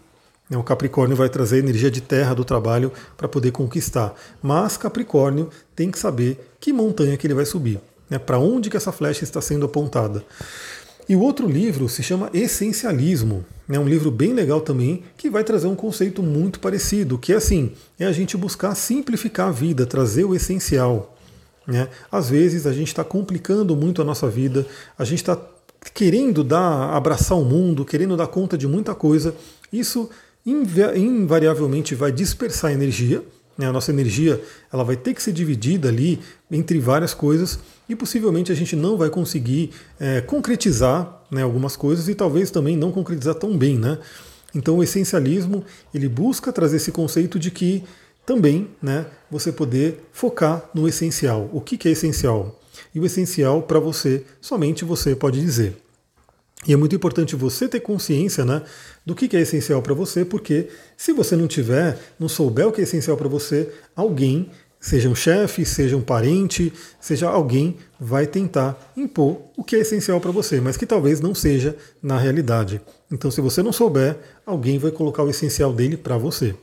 Né, 0.50 0.58
o 0.58 0.64
Capricórnio 0.64 1.16
vai 1.16 1.30
trazer 1.30 1.60
energia 1.60 1.92
de 1.92 2.02
terra 2.02 2.34
do 2.34 2.44
trabalho 2.44 2.92
para 3.16 3.28
poder 3.28 3.52
conquistar. 3.52 4.14
Mas 4.42 4.78
Capricórnio 4.78 5.50
tem 5.76 5.92
que 5.92 6.00
saber 6.00 6.56
que 6.60 6.74
montanha 6.74 7.16
que 7.18 7.26
ele 7.28 7.34
vai 7.34 7.46
subir, 7.46 7.80
né, 8.10 8.18
para 8.18 8.40
onde 8.40 8.70
que 8.70 8.78
essa 8.78 8.92
flecha 8.92 9.24
está 9.24 9.40
sendo 9.42 9.66
apontada. 9.66 10.24
E 11.08 11.16
o 11.16 11.22
outro 11.22 11.48
livro 11.48 11.88
se 11.88 12.04
chama 12.04 12.30
Essencialismo. 12.34 13.46
É 13.72 13.78
um 13.78 13.88
livro 13.88 14.10
bem 14.10 14.34
legal 14.34 14.62
também, 14.62 15.04
que 15.16 15.30
vai 15.30 15.44
trazer 15.44 15.68
um 15.68 15.76
conceito 15.76 16.24
muito 16.24 16.60
parecido, 16.60 17.20
que 17.20 17.32
é 17.32 17.36
assim, 17.36 17.72
é 18.00 18.06
a 18.06 18.12
gente 18.12 18.36
buscar 18.36 18.74
simplificar 18.74 19.50
a 19.50 19.52
vida, 19.52 19.86
trazer 19.86 20.26
o 20.26 20.34
essencial. 20.34 21.16
Né? 21.68 21.88
Às 22.12 22.32
vezes 22.32 22.66
a 22.66 22.74
gente 22.74 22.88
está 22.88 23.04
complicando 23.04 23.76
muito 23.76 24.02
a 24.02 24.06
nossa 24.06 24.28
vida, 24.28 24.66
a 24.98 25.06
gente 25.06 25.20
está 25.20 25.40
querendo 25.94 26.44
dar, 26.44 26.96
abraçar 26.96 27.38
o 27.38 27.46
mundo, 27.46 27.86
querendo 27.86 28.18
dar 28.18 28.26
conta 28.26 28.58
de 28.58 28.68
muita 28.68 28.96
coisa. 28.96 29.36
Isso 29.72 30.10
invariavelmente 30.44 31.94
vai 31.94 32.12
dispersar 32.12 32.72
energia. 32.72 33.24
Né? 33.56 33.68
A 33.68 33.72
nossa 33.72 33.92
energia 33.92 34.42
ela 34.74 34.84
vai 34.84 34.96
ter 34.96 35.14
que 35.14 35.22
ser 35.22 35.32
dividida 35.32 35.90
ali 35.90 36.20
entre 36.50 36.80
várias 36.80 37.14
coisas 37.14 37.60
e 37.90 37.96
possivelmente 37.96 38.52
a 38.52 38.56
gente 38.56 38.76
não 38.76 38.96
vai 38.96 39.10
conseguir 39.10 39.72
é, 40.00 40.22
concretizar 40.22 41.24
né, 41.32 41.42
algumas 41.42 41.76
coisas 41.76 42.08
e 42.08 42.14
talvez 42.14 42.52
também 42.52 42.78
não 42.78 42.92
concretizar 42.92 43.34
tão 43.34 43.58
bem. 43.58 43.78
Né? 43.78 43.98
Então 44.54 44.78
o 44.78 44.84
essencialismo 44.84 45.66
ele 45.94 46.08
busca 46.08 46.54
trazer 46.54 46.78
esse 46.78 46.92
conceito 46.92 47.40
de 47.40 47.50
que 47.50 47.84
também 48.26 48.70
né, 48.80 49.08
você 49.30 49.52
poder 49.52 50.08
focar 50.14 50.70
no 50.74 50.88
essencial. 50.88 51.50
O 51.52 51.60
que, 51.60 51.78
que 51.78 51.90
é 51.90 51.92
essencial? 51.92 52.62
E 52.94 53.00
o 53.00 53.06
essencial 53.06 53.64
para 53.64 53.80
você, 53.80 54.24
somente 54.40 54.86
você 54.86 55.16
pode 55.16 55.42
dizer. 55.42 55.76
E 56.68 56.74
é 56.74 56.76
muito 56.76 56.96
importante 56.96 57.36
você 57.36 57.68
ter 57.68 57.80
consciência 57.80 58.44
né, 58.44 58.62
do 59.06 59.16
que 59.16 59.36
é 59.36 59.42
essencial 59.42 59.82
para 59.82 59.94
você, 59.94 60.26
porque 60.26 60.68
se 60.98 61.14
você 61.14 61.36
não 61.36 61.48
tiver, 61.48 61.98
não 62.20 62.28
souber 62.28 62.68
o 62.68 62.72
que 62.72 62.82
é 62.82 62.84
essencial 62.84 63.16
para 63.16 63.30
você, 63.30 63.72
alguém, 63.96 64.52
seja 64.80 65.10
um 65.10 65.16
chefe, 65.16 65.66
seja 65.66 65.98
um 65.98 66.02
parente, 66.02 66.72
seja 67.00 67.30
alguém, 67.30 67.78
vai 68.00 68.26
tentar 68.26 68.92
impor 68.96 69.42
o 69.58 69.64
que 69.64 69.76
é 69.76 69.80
essencial 69.80 70.22
para 70.22 70.32
você, 70.32 70.62
mas 70.62 70.78
que 70.78 70.86
talvez 70.86 71.20
não 71.20 71.36
seja 71.36 71.76
na 72.02 72.18
realidade. 72.18 72.82
Então, 73.12 73.30
se 73.30 73.42
você 73.42 73.62
não 73.62 73.74
souber, 73.74 74.18
alguém 74.46 74.80
vai 74.80 74.92
colocar 74.92 75.24
o 75.24 75.30
essencial 75.30 75.74
dele 75.74 75.98
para 75.98 76.18
você. 76.18 76.56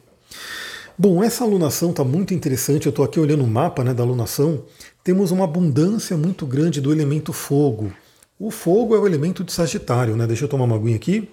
Bom, 0.98 1.22
essa 1.22 1.44
alunação 1.44 1.90
está 1.90 2.02
muito 2.02 2.32
interessante. 2.32 2.86
Eu 2.86 2.90
estou 2.90 3.04
aqui 3.04 3.20
olhando 3.20 3.44
o 3.44 3.46
mapa 3.46 3.84
né, 3.84 3.92
da 3.92 4.02
alunação. 4.02 4.64
Temos 5.04 5.30
uma 5.30 5.44
abundância 5.44 6.16
muito 6.16 6.46
grande 6.46 6.80
do 6.80 6.90
elemento 6.90 7.34
fogo. 7.34 7.92
O 8.38 8.50
fogo 8.50 8.94
é 8.96 8.98
o 8.98 9.06
elemento 9.06 9.44
de 9.44 9.52
Sagitário, 9.52 10.16
né? 10.16 10.26
Deixa 10.26 10.44
eu 10.44 10.48
tomar 10.48 10.64
uma 10.64 10.76
aguinha 10.76 10.96
aqui. 10.96 11.28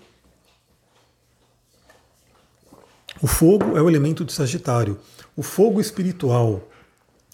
O 3.21 3.27
fogo 3.27 3.77
é 3.77 3.81
o 3.81 3.89
elemento 3.89 4.25
de 4.25 4.33
Sagitário, 4.33 4.99
o 5.33 5.41
fogo 5.41 5.79
espiritual, 5.79 6.67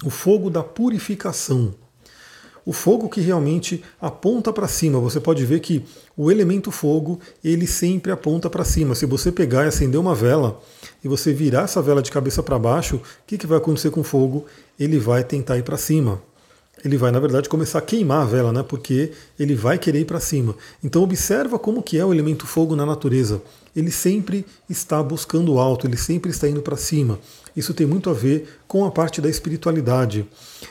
o 0.04 0.10
fogo 0.10 0.50
da 0.50 0.64
purificação. 0.64 1.74
O 2.66 2.74
fogo 2.74 3.10
que 3.10 3.20
realmente 3.20 3.84
aponta 4.00 4.54
para 4.54 4.68
cima. 4.68 5.00
Você 5.00 5.20
pode 5.20 5.44
ver 5.46 5.60
que 5.60 5.84
o 6.16 6.30
elemento 6.30 6.72
fogo, 6.72 7.20
ele 7.44 7.66
sempre 7.66 8.12
aponta 8.12 8.50
para 8.50 8.64
cima. 8.64 8.94
Se 8.94 9.06
você 9.06 9.32
pegar 9.32 9.66
e 9.66 9.70
acender 9.70 10.00
uma 10.00 10.14
vela 10.14 10.62
e 11.04 11.08
você 11.08 11.34
virar 11.34 11.64
essa 11.64 11.82
vela 11.82 12.02
de 12.02 12.12
cabeça 12.12 12.44
para 12.44 12.60
baixo, 12.60 12.98
o 12.98 13.02
que, 13.26 13.38
que 13.38 13.48
vai 13.48 13.58
acontecer 13.58 13.90
com 13.90 14.02
o 14.02 14.04
fogo? 14.04 14.46
Ele 14.80 15.00
vai 15.00 15.24
tentar 15.24 15.58
ir 15.58 15.64
para 15.64 15.78
cima 15.78 16.22
ele 16.84 16.98
vai 16.98 17.12
na 17.12 17.20
verdade 17.20 17.50
começar 17.50 17.80
a 17.80 17.82
queimar 17.82 18.22
a 18.22 18.26
vela, 18.26 18.54
né? 18.54 18.64
Porque 18.64 19.12
ele 19.38 19.56
vai 19.56 19.78
querer 19.78 20.02
ir 20.02 20.06
para 20.06 20.20
cima. 20.20 20.56
Então 20.84 21.04
observa 21.04 21.60
como 21.60 21.84
que 21.84 21.98
é 21.98 22.06
o 22.06 22.14
elemento 22.14 22.48
fogo 22.48 22.76
na 22.76 22.86
natureza. 22.86 23.42
Ele 23.76 23.92
sempre 23.92 24.46
está 24.70 25.02
buscando 25.04 25.60
alto, 25.60 25.86
ele 25.88 25.98
sempre 25.98 26.32
está 26.32 26.48
indo 26.48 26.62
para 26.62 26.78
cima. 26.78 27.20
Isso 27.56 27.74
tem 27.74 27.86
muito 27.86 28.10
a 28.10 28.14
ver 28.14 28.60
com 28.68 28.86
a 28.86 28.92
parte 28.92 29.22
da 29.22 29.30
espiritualidade. 29.30 30.26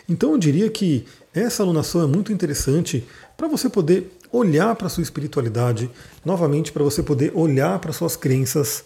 Então 0.08 0.32
eu 0.32 0.38
diria 0.38 0.70
que 0.70 1.04
essa 1.34 1.62
alunação 1.62 2.02
é 2.02 2.06
muito 2.06 2.32
interessante 2.32 3.06
para 3.36 3.48
você 3.48 3.68
poder 3.68 4.12
olhar 4.32 4.74
para 4.74 4.88
sua 4.88 5.02
espiritualidade, 5.02 5.90
novamente 6.24 6.72
para 6.72 6.82
você 6.82 7.02
poder 7.02 7.32
olhar 7.34 7.78
para 7.78 7.92
suas 7.92 8.16
crenças, 8.16 8.84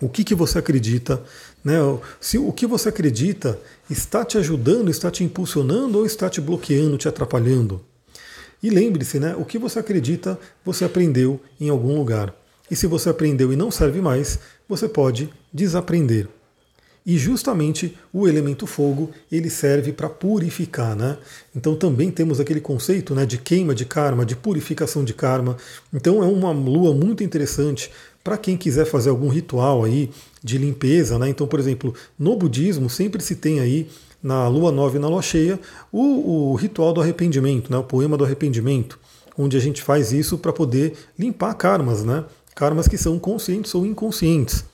o 0.00 0.08
que, 0.08 0.24
que 0.24 0.34
você 0.34 0.58
acredita, 0.58 1.22
né? 1.64 1.76
Se 2.20 2.36
o 2.36 2.52
que 2.52 2.66
você 2.66 2.90
acredita 2.90 3.58
está 3.88 4.24
te 4.24 4.36
ajudando, 4.36 4.90
está 4.90 5.10
te 5.10 5.24
impulsionando 5.24 5.98
ou 5.98 6.06
está 6.06 6.28
te 6.28 6.40
bloqueando, 6.40 6.98
te 6.98 7.08
atrapalhando. 7.08 7.80
E 8.62 8.70
lembre-se, 8.70 9.18
né? 9.18 9.34
O 9.36 9.44
que 9.44 9.58
você 9.58 9.78
acredita, 9.78 10.38
você 10.64 10.84
aprendeu 10.84 11.40
em 11.60 11.68
algum 11.68 11.96
lugar. 11.96 12.34
E 12.70 12.76
se 12.76 12.86
você 12.86 13.08
aprendeu 13.08 13.52
e 13.52 13.56
não 13.56 13.70
serve 13.70 14.00
mais, 14.00 14.38
você 14.68 14.88
pode 14.88 15.30
desaprender. 15.52 16.28
E 17.06 17.18
justamente 17.18 17.98
o 18.10 18.26
elemento 18.26 18.66
fogo, 18.66 19.10
ele 19.30 19.50
serve 19.50 19.92
para 19.92 20.08
purificar, 20.08 20.96
né? 20.96 21.18
Então 21.54 21.76
também 21.76 22.10
temos 22.10 22.40
aquele 22.40 22.62
conceito, 22.62 23.14
né, 23.14 23.26
de 23.26 23.36
queima 23.36 23.74
de 23.74 23.84
karma, 23.84 24.24
de 24.24 24.34
purificação 24.34 25.04
de 25.04 25.12
karma. 25.12 25.58
Então 25.92 26.22
é 26.22 26.26
uma 26.26 26.50
lua 26.50 26.94
muito 26.94 27.22
interessante 27.22 27.90
para 28.24 28.38
quem 28.38 28.56
quiser 28.56 28.86
fazer 28.86 29.10
algum 29.10 29.28
ritual 29.28 29.84
aí 29.84 30.10
de 30.42 30.56
limpeza, 30.56 31.18
né? 31.18 31.28
Então, 31.28 31.46
por 31.46 31.60
exemplo, 31.60 31.94
no 32.18 32.34
budismo 32.34 32.88
sempre 32.88 33.22
se 33.22 33.36
tem 33.36 33.60
aí 33.60 33.86
na 34.22 34.48
lua 34.48 34.72
nova 34.72 34.96
e 34.96 34.98
na 34.98 35.06
lua 35.06 35.20
cheia 35.20 35.60
o, 35.92 36.52
o 36.52 36.54
ritual 36.54 36.94
do 36.94 37.02
arrependimento, 37.02 37.70
né? 37.70 37.76
O 37.76 37.84
poema 37.84 38.16
do 38.16 38.24
arrependimento, 38.24 38.98
onde 39.36 39.58
a 39.58 39.60
gente 39.60 39.82
faz 39.82 40.10
isso 40.10 40.38
para 40.38 40.52
poder 40.52 40.94
limpar 41.18 41.52
karmas, 41.54 42.02
né? 42.02 42.24
Karmas 42.54 42.88
que 42.88 42.96
são 42.96 43.18
conscientes 43.18 43.74
ou 43.74 43.84
inconscientes. 43.84 44.64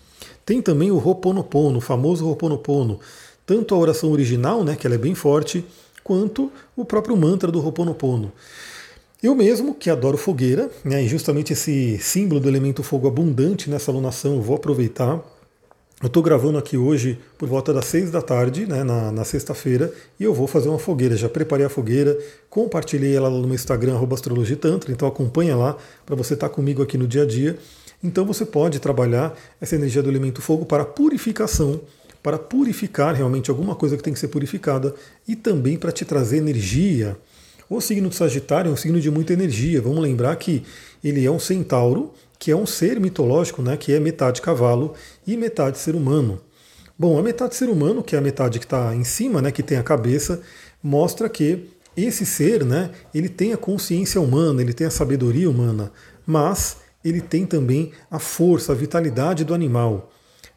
Tem 0.46 0.62
também 0.62 0.90
o 0.90 0.96
Ho'oponopono, 0.96 1.78
o 1.78 1.80
famoso 1.80 2.26
Ho'oponopono, 2.26 3.00
tanto 3.44 3.74
a 3.74 3.78
oração 3.78 4.12
original, 4.12 4.62
né, 4.62 4.76
que 4.76 4.86
ela 4.86 4.94
é 4.94 4.98
bem 4.98 5.14
forte, 5.14 5.64
quanto 6.04 6.52
o 6.76 6.84
próprio 6.84 7.16
mantra 7.16 7.50
do 7.50 7.60
Ho'oponopono. 7.60 8.32
Eu 9.22 9.34
mesmo, 9.34 9.74
que 9.74 9.90
adoro 9.90 10.16
fogueira, 10.16 10.70
né, 10.82 11.04
e 11.04 11.06
justamente 11.06 11.52
esse 11.52 11.98
símbolo 11.98 12.40
do 12.40 12.48
elemento 12.48 12.82
fogo 12.82 13.06
abundante 13.06 13.68
nessa 13.68 13.90
alunação, 13.90 14.36
eu 14.36 14.40
vou 14.40 14.56
aproveitar. 14.56 15.22
Eu 16.00 16.06
estou 16.06 16.22
gravando 16.22 16.56
aqui 16.56 16.78
hoje 16.78 17.18
por 17.36 17.46
volta 17.46 17.70
das 17.70 17.84
seis 17.84 18.10
da 18.10 18.22
tarde, 18.22 18.64
né, 18.64 18.82
na, 18.82 19.12
na 19.12 19.22
sexta-feira, 19.22 19.92
e 20.18 20.24
eu 20.24 20.32
vou 20.32 20.46
fazer 20.46 20.70
uma 20.70 20.78
fogueira. 20.78 21.18
Já 21.18 21.28
preparei 21.28 21.66
a 21.66 21.68
fogueira, 21.68 22.18
compartilhei 22.48 23.14
ela 23.14 23.28
no 23.28 23.42
meu 23.42 23.54
Instagram, 23.54 24.00
astrologitantra, 24.10 24.90
então 24.90 25.06
acompanha 25.06 25.54
lá 25.54 25.76
para 26.06 26.16
você 26.16 26.32
estar 26.32 26.48
tá 26.48 26.54
comigo 26.54 26.82
aqui 26.82 26.96
no 26.96 27.06
dia 27.06 27.24
a 27.24 27.26
dia. 27.26 27.58
Então 28.02 28.24
você 28.24 28.46
pode 28.46 28.80
trabalhar 28.80 29.38
essa 29.60 29.74
energia 29.74 30.02
do 30.02 30.08
elemento 30.08 30.40
fogo 30.40 30.64
para 30.64 30.82
purificação, 30.82 31.82
para 32.22 32.38
purificar 32.38 33.14
realmente 33.14 33.50
alguma 33.50 33.74
coisa 33.74 33.98
que 33.98 34.02
tem 34.02 34.14
que 34.14 34.18
ser 34.18 34.28
purificada 34.28 34.94
e 35.28 35.36
também 35.36 35.76
para 35.76 35.92
te 35.92 36.06
trazer 36.06 36.38
energia 36.38 37.18
o 37.70 37.80
signo 37.80 38.08
de 38.08 38.16
Sagitário 38.16 38.68
é 38.68 38.72
um 38.72 38.76
signo 38.76 39.00
de 39.00 39.08
muita 39.10 39.32
energia. 39.32 39.80
Vamos 39.80 40.00
lembrar 40.00 40.34
que 40.34 40.64
ele 41.02 41.24
é 41.24 41.30
um 41.30 41.38
centauro, 41.38 42.12
que 42.36 42.50
é 42.50 42.56
um 42.56 42.66
ser 42.66 42.98
mitológico, 42.98 43.62
né, 43.62 43.76
que 43.76 43.92
é 43.92 44.00
metade 44.00 44.42
cavalo 44.42 44.94
e 45.24 45.36
metade 45.36 45.78
ser 45.78 45.94
humano. 45.94 46.40
Bom, 46.98 47.16
a 47.16 47.22
metade 47.22 47.54
ser 47.54 47.68
humano, 47.68 48.02
que 48.02 48.16
é 48.16 48.18
a 48.18 48.22
metade 48.22 48.58
que 48.58 48.64
está 48.64 48.94
em 48.94 49.04
cima, 49.04 49.40
né, 49.40 49.52
que 49.52 49.62
tem 49.62 49.78
a 49.78 49.84
cabeça, 49.84 50.42
mostra 50.82 51.28
que 51.28 51.70
esse 51.96 52.26
ser, 52.26 52.64
né, 52.64 52.90
ele 53.14 53.28
tem 53.28 53.52
a 53.52 53.56
consciência 53.56 54.20
humana, 54.20 54.60
ele 54.60 54.72
tem 54.72 54.86
a 54.86 54.90
sabedoria 54.90 55.48
humana, 55.48 55.92
mas 56.26 56.78
ele 57.04 57.20
tem 57.20 57.46
também 57.46 57.92
a 58.10 58.18
força, 58.18 58.72
a 58.72 58.74
vitalidade 58.74 59.44
do 59.44 59.54
animal. 59.54 60.10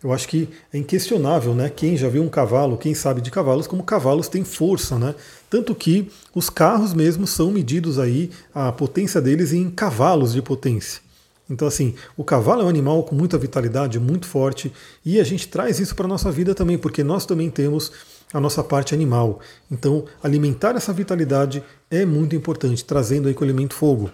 Eu 0.04 0.12
acho 0.12 0.28
que 0.28 0.50
é 0.74 0.78
inquestionável, 0.78 1.56
né? 1.56 1.70
Quem 1.70 1.96
já 1.96 2.10
viu 2.10 2.22
um 2.22 2.28
cavalo, 2.28 2.78
quem 2.78 2.94
sabe 2.94 3.22
de 3.22 3.32
cavalos, 3.32 3.68
como 3.68 3.84
cavalos 3.84 4.28
têm 4.28 4.44
força, 4.44 5.00
né? 5.00 5.16
Tanto 5.50 5.74
que 5.74 6.10
os 6.36 6.50
carros 6.50 6.94
mesmo 6.94 7.26
são 7.26 7.50
medidos 7.52 7.98
aí, 7.98 8.30
a 8.54 8.72
potência 8.72 9.22
deles 9.22 9.54
em 9.54 9.70
cavalos 9.70 10.34
de 10.34 10.42
potência. 10.42 11.02
Então, 11.50 11.68
assim, 11.68 11.96
o 12.18 12.24
cavalo 12.24 12.62
é 12.62 12.66
um 12.66 12.70
animal 12.70 13.04
com 13.04 13.16
muita 13.16 13.38
vitalidade, 13.38 14.00
muito 14.00 14.26
forte, 14.26 14.74
e 15.06 15.20
a 15.20 15.24
gente 15.24 15.48
traz 15.48 15.80
isso 15.80 15.96
para 15.96 16.06
a 16.06 16.10
nossa 16.10 16.32
vida 16.32 16.54
também, 16.54 16.78
porque 16.78 17.04
nós 17.04 17.26
também 17.26 17.50
temos 17.50 17.92
a 18.34 18.40
nossa 18.40 18.64
parte 18.64 18.94
animal. 18.94 19.40
Então, 19.72 20.06
alimentar 20.22 20.76
essa 20.76 20.92
vitalidade 20.92 21.64
é 21.90 22.06
muito 22.06 22.36
importante, 22.36 22.84
trazendo 22.84 23.28
aí 23.28 23.34
com 23.34 23.44
o 23.44 23.48
elemento 23.48 23.74
fogo. 23.74 24.10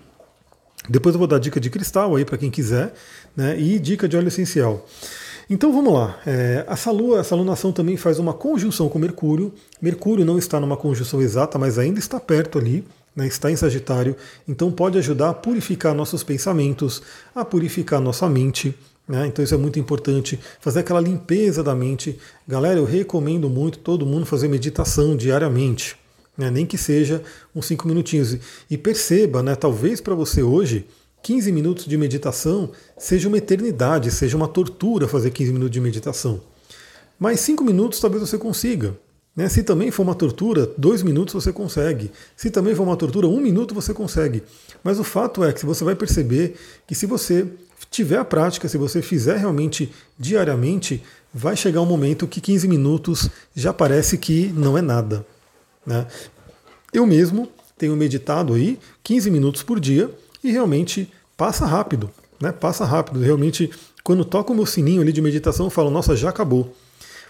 Depois 0.88 1.16
eu 1.16 1.20
vou 1.20 1.28
dar 1.28 1.40
dica 1.40 1.60
de 1.60 1.70
cristal 1.70 2.16
aí 2.16 2.26
para 2.26 2.38
quem 2.38 2.52
quiser, 2.52 2.94
né? 3.36 3.60
E 3.60 3.80
dica 3.80 4.08
de 4.08 4.18
óleo 4.18 4.28
essencial. 4.28 4.86
Então 5.50 5.74
vamos 5.74 5.92
lá. 5.92 6.20
É, 6.28 6.64
essa 6.68 6.92
lua, 6.92 7.20
essa 7.20 7.36
lunação 7.36 7.72
também 7.72 7.98
faz 7.98 8.20
uma 8.20 8.34
conjunção 8.34 8.88
com 8.88 9.00
Mercúrio. 9.00 9.52
Mercúrio 9.82 10.24
não 10.24 10.38
está 10.38 10.60
numa 10.60 10.78
conjunção 10.78 11.22
exata, 11.22 11.58
mas 11.58 11.80
ainda 11.80 11.98
está 11.98 12.20
perto 12.20 12.60
ali. 12.60 12.86
Né, 13.16 13.26
está 13.26 13.50
em 13.50 13.56
Sagitário, 13.56 14.16
então 14.48 14.72
pode 14.72 14.98
ajudar 15.00 15.30
a 15.32 15.34
purificar 15.34 15.96
nossos 15.96 16.24
pensamentos, 16.24 17.02
a 17.34 17.44
purificar 17.44 18.00
nossa 18.00 18.30
mente. 18.30 18.74
Né, 19.08 19.26
então 19.26 19.44
isso 19.44 19.56
é 19.56 19.58
muito 19.58 19.80
importante, 19.80 20.40
fazer 20.62 20.82
aquela 20.82 21.02
limpeza 21.02 21.64
da 21.64 21.74
mente. 21.74 22.20
Galera, 22.48 22.80
eu 22.80 22.86
recomendo 22.86 23.50
muito 23.50 23.80
todo 23.80 24.06
mundo 24.06 24.28
fazer 24.28 24.48
meditação 24.48 25.18
diariamente, 25.18 25.98
né, 26.38 26.52
nem 26.52 26.68
que 26.68 26.78
seja 26.78 27.24
uns 27.54 27.66
5 27.66 27.88
minutinhos. 27.88 28.38
E 28.70 28.78
perceba, 28.78 29.42
né, 29.42 29.56
talvez 29.56 30.00
para 30.00 30.14
você 30.14 30.44
hoje, 30.44 30.86
15 31.22 31.52
minutos 31.52 31.86
de 31.86 31.98
meditação 31.98 32.72
seja 32.98 33.28
uma 33.28 33.38
eternidade, 33.38 34.12
seja 34.12 34.38
uma 34.38 34.48
tortura 34.48 35.08
fazer 35.08 35.32
15 35.32 35.52
minutos 35.52 35.72
de 35.72 35.82
meditação. 35.82 36.42
Mas 37.20 37.42
5 37.42 37.64
minutos 37.64 38.00
talvez 38.00 38.22
você 38.22 38.38
consiga. 38.38 38.96
Né? 39.36 39.48
Se 39.50 39.64
também 39.64 39.92
for 39.92 40.04
uma 40.04 40.16
tortura, 40.16 40.70
2 40.78 41.04
minutos 41.04 41.34
você 41.34 41.52
consegue. 41.52 42.12
Se 42.36 42.50
também 42.50 42.74
for 42.74 42.84
uma 42.84 42.96
tortura, 42.96 43.28
1 43.28 43.34
um 43.36 43.40
minuto 43.42 43.76
você 43.76 43.94
consegue. 43.94 44.44
Mas 44.84 45.00
o 45.00 45.04
fato 45.04 45.44
é 45.44 45.52
que 45.52 45.66
você 45.66 45.84
vai 45.84 45.96
perceber 45.96 46.56
que 46.88 46.96
se 46.96 47.06
você 47.06 47.48
tiver 47.92 48.18
a 48.18 48.26
prática, 48.26 48.68
se 48.68 48.78
você 48.78 49.02
fizer 49.02 49.38
realmente 49.38 49.92
diariamente, 50.18 51.04
vai 51.34 51.56
chegar 51.56 51.82
um 51.82 51.86
momento 51.86 52.28
que 52.28 52.42
15 52.42 52.68
minutos 52.68 53.30
já 53.56 53.74
parece 53.74 54.18
que 54.18 54.48
não 54.56 54.78
é 54.78 54.82
nada. 54.82 55.26
Né? 55.86 56.08
Eu 56.94 57.06
mesmo 57.06 57.50
tenho 57.78 57.96
meditado 57.96 58.54
aí 58.54 58.80
15 59.04 59.32
minutos 59.32 59.64
por 59.64 59.80
dia 59.80 60.10
e 60.44 60.52
realmente 60.52 61.12
passa 61.36 61.66
rápido, 61.66 62.10
né? 62.40 62.52
Passa 62.52 62.86
rápido. 62.86 63.20
Realmente, 63.20 63.70
quando 64.04 64.26
toca 64.26 64.52
o 64.52 64.56
meu 64.56 64.66
sininho 64.66 65.02
ali 65.02 65.12
de 65.12 65.22
meditação, 65.22 65.68
eu 65.68 65.70
falo, 65.70 65.90
nossa, 65.90 66.16
já 66.16 66.30
acabou. 66.30 66.76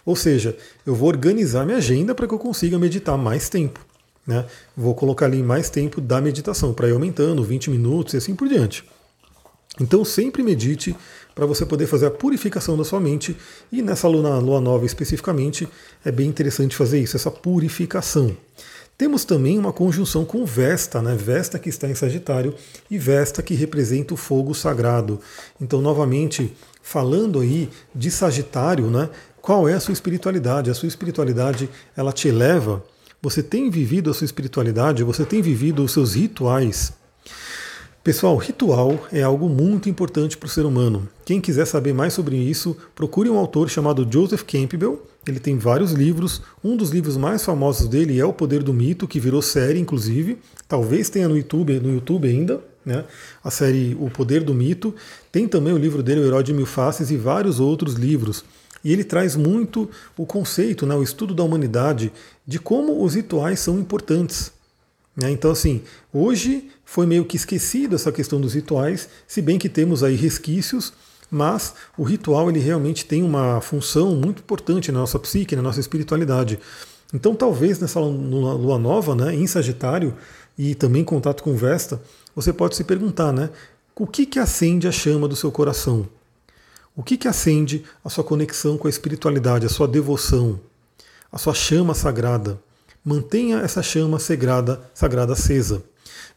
Ou 0.06 0.16
seja, 0.16 0.58
eu 0.86 0.96
vou 0.96 1.10
organizar 1.10 1.66
minha 1.66 1.78
agenda 1.78 2.16
para 2.16 2.28
que 2.28 2.34
eu 2.34 2.40
consiga 2.40 2.80
meditar 2.80 3.18
mais 3.18 3.50
tempo. 3.50 3.80
Né? 4.26 4.46
Vou 4.76 4.94
colocar 4.96 5.26
ali 5.26 5.42
mais 5.42 5.70
tempo 5.70 6.00
da 6.00 6.22
meditação, 6.22 6.74
para 6.74 6.88
ir 6.88 6.94
aumentando, 6.94 7.44
20 7.44 7.70
minutos 7.70 8.14
e 8.14 8.18
assim 8.18 8.36
por 8.36 8.48
diante. 8.48 8.84
Então 9.80 10.04
sempre 10.04 10.44
medite 10.44 10.96
para 11.34 11.46
você 11.46 11.66
poder 11.66 11.88
fazer 11.88 12.08
a 12.08 12.12
purificação 12.12 12.78
da 12.78 12.84
sua 12.84 13.00
mente. 13.00 13.36
E 13.72 13.82
nessa 13.82 14.08
lua, 14.08 14.40
lua 14.40 14.60
nova 14.60 14.86
especificamente, 14.86 15.68
é 16.04 16.12
bem 16.12 16.28
interessante 16.28 16.76
fazer 16.76 17.00
isso, 17.00 17.16
essa 17.16 17.32
purificação. 17.32 18.36
Temos 19.00 19.24
também 19.24 19.58
uma 19.58 19.72
conjunção 19.72 20.26
com 20.26 20.46
Vesta, 20.46 21.02
né? 21.02 21.16
Vesta 21.16 21.58
que 21.58 21.70
está 21.70 21.88
em 21.88 21.96
Sagitário 21.96 22.54
e 22.92 22.98
Vesta 22.98 23.42
que 23.42 23.54
representa 23.54 24.14
o 24.14 24.18
fogo 24.18 24.54
sagrado. 24.54 25.22
Então, 25.62 25.82
novamente, 25.82 26.54
falando 26.84 27.40
aí 27.40 27.70
de 27.96 28.12
Sagitário, 28.12 28.88
né? 28.92 29.10
Qual 29.42 29.70
é 29.70 29.74
a 29.74 29.80
sua 29.80 29.94
espiritualidade? 29.94 30.70
A 30.70 30.74
sua 30.74 30.90
espiritualidade, 30.90 31.70
ela 31.96 32.12
te 32.12 32.28
eleva? 32.28 32.84
Você 33.22 33.42
tem 33.42 33.70
vivido 33.70 34.12
a 34.12 34.14
sua 34.14 34.26
espiritualidade? 34.26 35.02
Você 35.02 35.24
tem 35.24 35.42
vivido 35.42 35.82
os 35.82 35.94
seus 35.94 36.16
rituais? 36.16 36.92
Pessoal, 38.04 38.36
ritual 38.36 39.08
é 39.14 39.22
algo 39.24 39.48
muito 39.48 39.88
importante 39.88 40.36
para 40.36 40.48
o 40.48 40.50
ser 40.50 40.66
humano. 40.66 41.08
Quem 41.24 41.40
quiser 41.40 41.66
saber 41.66 41.94
mais 41.94 42.12
sobre 42.12 42.36
isso, 42.36 42.76
procure 42.94 43.30
um 43.30 43.38
autor 43.38 43.70
chamado 43.70 44.06
Joseph 44.12 44.44
Campbell. 44.44 45.02
Ele 45.30 45.40
tem 45.40 45.58
vários 45.58 45.92
livros. 45.92 46.42
Um 46.64 46.76
dos 46.76 46.90
livros 46.90 47.16
mais 47.16 47.44
famosos 47.46 47.88
dele 47.88 48.20
é 48.20 48.26
O 48.26 48.34
Poder 48.34 48.64
do 48.64 48.74
Mito, 48.74 49.08
que 49.08 49.20
virou 49.20 49.42
série, 49.42 49.80
inclusive. 49.80 50.38
Talvez 50.68 51.10
tenha 51.10 51.28
no 51.28 51.38
YouTube, 51.38 51.80
no 51.80 51.94
YouTube 51.94 52.28
ainda, 52.28 52.62
né? 52.86 53.06
A 53.44 53.50
série 53.50 53.96
O 54.00 54.10
Poder 54.10 54.44
do 54.44 54.54
Mito. 54.54 54.94
Tem 55.32 55.48
também 55.48 55.74
o 55.74 55.78
livro 55.78 56.04
dele, 56.04 56.22
O 56.22 56.26
Herói 56.26 56.44
de 56.44 56.54
Mil 56.54 56.66
Faces, 56.66 57.12
e 57.12 57.18
vários 57.18 57.60
outros 57.60 57.94
livros. 57.94 58.44
E 58.84 58.92
ele 58.92 59.04
traz 59.04 59.36
muito 59.36 59.90
o 60.18 60.26
conceito, 60.26 60.86
né, 60.86 60.96
o 60.96 61.04
estudo 61.04 61.34
da 61.34 61.44
humanidade, 61.44 62.12
de 62.48 62.60
como 62.60 63.04
os 63.04 63.14
rituais 63.14 63.60
são 63.60 63.78
importantes. 63.78 64.52
Né? 65.16 65.30
Então, 65.32 65.52
assim, 65.52 65.82
hoje 66.14 66.70
foi 66.86 67.06
meio 67.06 67.26
que 67.26 67.36
esquecido 67.36 67.96
essa 67.96 68.12
questão 68.12 68.40
dos 68.40 68.54
rituais, 68.54 69.10
se 69.28 69.42
bem 69.42 69.60
que 69.60 69.68
temos 69.68 70.02
aí 70.02 70.16
resquícios, 70.16 70.94
mas 71.30 71.74
o 71.98 72.04
ritual 72.04 72.50
ele 72.50 72.60
realmente 72.60 73.06
tem 73.06 73.24
uma 73.24 73.62
função 73.62 74.16
muito 74.16 74.40
importante 74.40 74.92
na 74.92 75.00
nossa 75.00 75.20
psique, 75.20 75.56
na 75.56 75.62
nossa 75.62 75.80
espiritualidade. 75.80 76.60
Então, 77.14 77.36
talvez 77.36 77.80
nessa 77.80 78.00
lua 78.00 78.78
nova, 78.78 79.16
né, 79.16 79.34
em 79.36 79.48
Sagitário, 79.48 80.16
e 80.58 80.76
também 80.76 81.02
em 81.02 81.06
contato 81.06 81.42
com 81.44 81.56
Vesta, 81.56 82.02
você 82.36 82.52
pode 82.52 82.76
se 82.76 82.84
perguntar, 82.84 83.32
né, 83.32 83.50
o 83.96 84.06
que, 84.06 84.26
que 84.26 84.40
acende 84.40 84.88
a 84.88 84.92
chama 84.92 85.28
do 85.28 85.36
seu 85.36 85.52
coração? 85.52 86.08
O 86.96 87.04
que, 87.04 87.18
que 87.18 87.28
acende 87.28 87.84
a 88.04 88.10
sua 88.10 88.24
conexão 88.24 88.78
com 88.78 88.88
a 88.88 88.90
espiritualidade, 88.90 89.66
a 89.66 89.70
sua 89.70 89.88
devoção, 89.88 90.60
a 91.32 91.38
sua 91.38 91.54
chama 91.54 91.94
sagrada? 91.94 92.60
Mantenha 93.04 93.60
essa 93.60 93.82
chama 93.82 94.20
sagrada, 94.20 94.82
sagrada 94.94 95.34
acesa. 95.34 95.84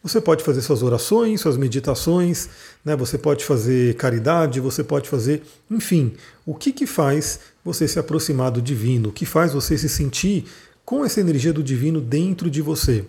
Você 0.03 0.19
pode 0.19 0.43
fazer 0.43 0.61
suas 0.61 0.83
orações, 0.83 1.39
suas 1.39 1.55
meditações, 1.55 2.49
né? 2.83 2.93
você 2.93 3.17
pode 3.17 3.45
fazer 3.45 3.95
caridade, 3.95 4.59
você 4.59 4.83
pode 4.83 5.07
fazer, 5.07 5.41
enfim, 5.71 6.13
o 6.45 6.53
que, 6.53 6.73
que 6.73 6.85
faz 6.85 7.39
você 7.63 7.87
se 7.87 7.97
aproximar 7.97 8.51
do 8.51 8.61
divino, 8.61 9.09
o 9.09 9.11
que 9.13 9.25
faz 9.25 9.53
você 9.53 9.77
se 9.77 9.87
sentir 9.87 10.45
com 10.83 11.05
essa 11.05 11.21
energia 11.21 11.53
do 11.53 11.63
divino 11.63 12.01
dentro 12.01 12.49
de 12.49 12.61
você. 12.61 13.05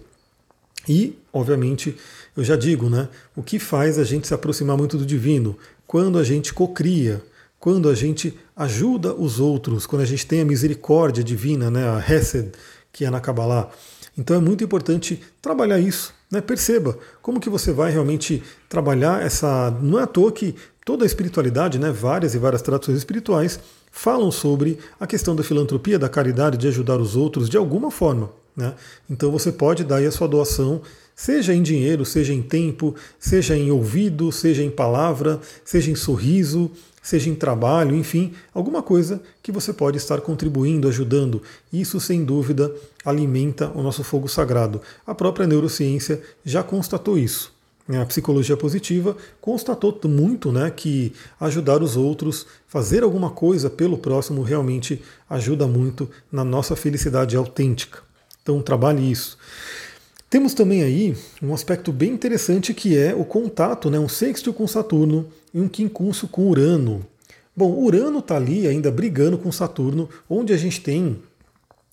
E, 0.89 1.19
obviamente, 1.33 1.97
eu 2.37 2.45
já 2.45 2.55
digo, 2.55 2.89
né? 2.89 3.09
O 3.35 3.43
que 3.43 3.59
faz 3.59 3.99
a 3.99 4.05
gente 4.05 4.29
se 4.29 4.35
aproximar 4.35 4.77
muito 4.77 4.97
do 4.97 5.05
divino? 5.05 5.59
Quando 5.89 6.17
a 6.17 6.23
gente 6.23 6.55
cocria, 6.55 7.21
quando 7.59 7.89
a 7.89 7.95
gente 7.95 8.39
ajuda 8.55 9.13
os 9.15 9.41
outros, 9.41 9.87
quando 9.87 10.03
a 10.03 10.07
gente 10.07 10.27
tem 10.27 10.43
a 10.43 10.45
misericórdia 10.45 11.25
divina, 11.25 11.71
né? 11.71 11.89
A 11.89 11.99
Hesed, 11.99 12.53
que 12.93 13.05
é 13.05 13.11
na 13.11 13.19
Kabbalah. 13.19 13.71
Então 14.17 14.37
é 14.37 14.41
muito 14.41 14.63
importante 14.63 15.21
trabalhar 15.43 15.81
isso. 15.81 16.15
Né? 16.35 16.41
Perceba 16.41 16.99
como 17.23 17.39
que 17.39 17.49
você 17.49 17.73
vai 17.73 17.93
realmente 17.93 18.43
trabalhar 18.69 19.25
essa. 19.25 19.71
Não 19.81 20.01
é 20.01 20.03
à 20.03 20.07
toa 20.07 20.33
que 20.33 20.55
toda 20.85 21.05
a 21.05 21.07
espiritualidade, 21.07 21.79
né, 21.79 21.91
várias 21.91 22.35
e 22.35 22.39
várias 22.39 22.61
tradições 22.61 22.99
espirituais, 22.99 23.61
falam 23.91 24.31
sobre 24.31 24.79
a 24.99 25.07
questão 25.07 25.37
da 25.37 25.45
filantropia, 25.45 25.99
da 25.99 26.09
caridade, 26.09 26.59
de 26.59 26.67
ajudar 26.67 26.99
os 26.99 27.15
outros 27.15 27.49
de 27.49 27.57
alguma 27.57 27.91
forma. 27.91 28.31
Né? 28.57 28.75
Então 29.09 29.31
você 29.31 29.53
pode 29.53 29.85
dar 29.85 30.03
a 30.03 30.11
sua 30.11 30.29
doação, 30.29 30.83
seja 31.15 31.55
em 31.55 31.63
dinheiro, 31.63 32.05
seja 32.05 32.35
em 32.35 32.43
tempo, 32.43 32.95
seja 33.19 33.57
em 33.57 33.71
ouvido, 33.71 34.31
seja 34.33 34.63
em 34.63 34.71
palavra, 34.71 35.41
seja 35.65 35.91
em 35.91 35.95
sorriso, 35.95 36.71
seja 37.05 37.29
em 37.29 37.35
trabalho, 37.35 37.95
enfim, 37.95 38.33
alguma 38.53 38.83
coisa 38.83 39.21
que 39.43 39.53
você 39.53 39.75
pode 39.75 39.99
estar 39.99 40.23
contribuindo, 40.23 40.89
ajudando. 40.89 41.43
Isso, 41.71 42.01
sem 42.01 42.25
dúvida, 42.25 42.75
alimenta 43.05 43.71
o 43.75 43.83
nosso 43.83 44.03
fogo 44.03 44.27
sagrado. 44.27 44.81
A 45.07 45.15
própria 45.15 45.47
neurociência 45.47 46.23
já 46.43 46.63
constatou 46.63 47.19
isso. 47.19 47.53
A 47.87 48.07
psicologia 48.07 48.57
positiva 48.57 49.15
constatou 49.39 50.01
muito 50.07 50.51
né, 50.51 50.71
que 50.71 51.13
ajudar 51.39 51.83
os 51.83 51.95
outros, 51.95 52.47
fazer 52.67 53.03
alguma 53.03 53.29
coisa 53.29 53.69
pelo 53.69 53.99
próximo, 53.99 54.43
realmente 54.43 55.03
ajuda 55.29 55.67
muito 55.67 56.09
na 56.33 56.43
nossa 56.43 56.75
felicidade 56.75 57.37
autêntica. 57.37 57.99
Então, 58.43 58.63
trabalhe 58.63 59.11
isso. 59.11 59.37
Temos 60.31 60.55
também 60.55 60.83
aí 60.83 61.15
um 61.43 61.53
aspecto 61.53 61.93
bem 61.93 62.13
interessante 62.13 62.73
que 62.73 62.97
é 62.97 63.15
o 63.15 63.27
contato, 63.27 63.91
né, 63.91 63.99
um 63.99 64.09
sexto 64.09 64.55
com 64.55 64.67
Saturno 64.67 65.31
e 65.55 65.61
um 65.61 65.69
quincunço 65.69 66.27
com 66.29 66.51
Urano. 66.51 67.07
Bom, 67.57 67.73
Urano 67.73 68.19
está 68.19 68.37
ali 68.37 68.67
ainda 68.67 68.91
brigando 68.91 69.39
com 69.39 69.53
Saturno, 69.53 70.11
onde 70.29 70.53
a 70.53 70.57
gente 70.57 70.81
tem 70.81 71.23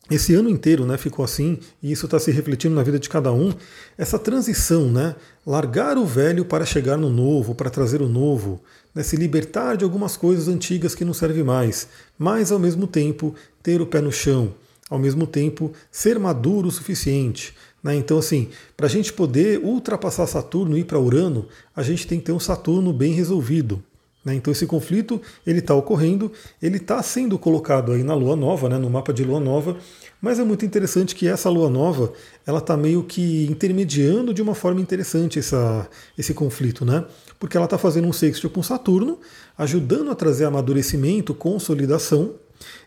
esse 0.10 0.34
ano 0.34 0.50
inteiro, 0.50 0.86
né, 0.86 0.98
ficou 0.98 1.24
assim, 1.24 1.58
e 1.82 1.92
isso 1.92 2.06
está 2.06 2.20
se 2.20 2.32
refletindo 2.32 2.76
na 2.76 2.84
vida 2.84 3.00
de 3.00 3.08
cada 3.08 3.32
um, 3.32 3.54
essa 3.98 4.20
transição, 4.20 4.92
né, 4.92 5.16
largar 5.46 5.98
o 5.98 6.06
velho 6.06 6.44
para 6.44 6.66
chegar 6.66 6.98
no 6.98 7.10
novo, 7.10 7.56
para 7.56 7.70
trazer 7.70 8.02
o 8.02 8.10
novo, 8.10 8.60
né, 8.94 9.04
se 9.04 9.16
libertar 9.16 9.78
de 9.78 9.86
algumas 9.86 10.18
coisas 10.18 10.50
antigas 10.50 10.94
que 10.94 11.06
não 11.06 11.14
servem 11.14 11.44
mais, 11.44 11.88
mas 12.18 12.52
ao 12.52 12.60
mesmo 12.60 12.88
tempo 12.88 13.34
ter 13.64 13.80
o 13.80 13.86
pé 13.86 14.02
no 14.02 14.12
chão, 14.12 14.54
ao 14.90 15.00
mesmo 15.00 15.26
tempo 15.26 15.72
ser 15.90 16.20
maduro 16.20 16.68
o 16.68 16.72
suficiente, 16.72 17.56
né? 17.84 17.96
Então, 17.96 18.18
assim, 18.18 18.50
para 18.78 18.86
a 18.86 18.90
gente 18.90 19.12
poder 19.12 19.60
ultrapassar 19.60 20.28
Saturno 20.28 20.78
e 20.78 20.82
ir 20.82 20.86
para 20.86 21.00
Urano, 21.00 21.48
a 21.76 21.82
gente 21.82 22.06
tem 22.06 22.20
que 22.20 22.26
ter 22.26 22.32
um 22.32 22.40
Saturno 22.40 22.94
bem 22.94 23.14
resolvido. 23.14 23.84
Né? 24.24 24.36
Então, 24.36 24.52
esse 24.52 24.68
conflito 24.68 25.20
ele 25.46 25.60
está 25.60 25.74
ocorrendo, 25.74 26.32
ele 26.62 26.78
está 26.78 27.02
sendo 27.02 27.40
colocado 27.40 27.92
aí 27.92 28.04
na 28.04 28.14
Lua 28.14 28.36
Nova, 28.36 28.70
né? 28.70 28.78
no 28.78 28.90
mapa 28.90 29.12
de 29.12 29.24
Lua 29.24 29.40
Nova, 29.40 29.78
mas 30.22 30.38
é 30.38 30.44
muito 30.44 30.64
interessante 30.64 31.16
que 31.16 31.28
essa 31.28 31.50
Lua 31.50 31.70
Nova 31.70 32.14
ela 32.46 32.60
está 32.60 32.78
meio 32.78 33.04
que 33.04 33.48
intermediando 33.50 34.32
de 34.34 34.42
uma 34.42 34.54
forma 34.54 34.80
interessante 34.80 35.40
essa, 35.40 35.90
esse 36.16 36.34
conflito, 36.36 36.86
né? 36.86 37.04
Porque 37.40 37.58
ela 37.58 37.66
está 37.66 37.80
fazendo 37.80 38.08
um 38.08 38.14
sexto 38.14 38.48
com 38.48 38.62
Saturno, 38.62 39.18
ajudando 39.58 40.12
a 40.12 40.16
trazer 40.16 40.46
amadurecimento, 40.46 41.34
consolidação, 41.34 42.36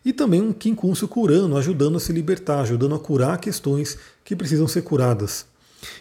e 0.04 0.12
também 0.12 0.40
um 0.40 0.52
quincúncio 0.52 1.08
curando, 1.08 1.56
ajudando 1.56 1.96
a 1.96 2.00
se 2.00 2.12
libertar, 2.12 2.60
ajudando 2.60 2.94
a 2.94 2.98
curar 2.98 3.38
questões 3.38 3.98
que 4.24 4.36
precisam 4.36 4.68
ser 4.68 4.82
curadas. 4.82 5.46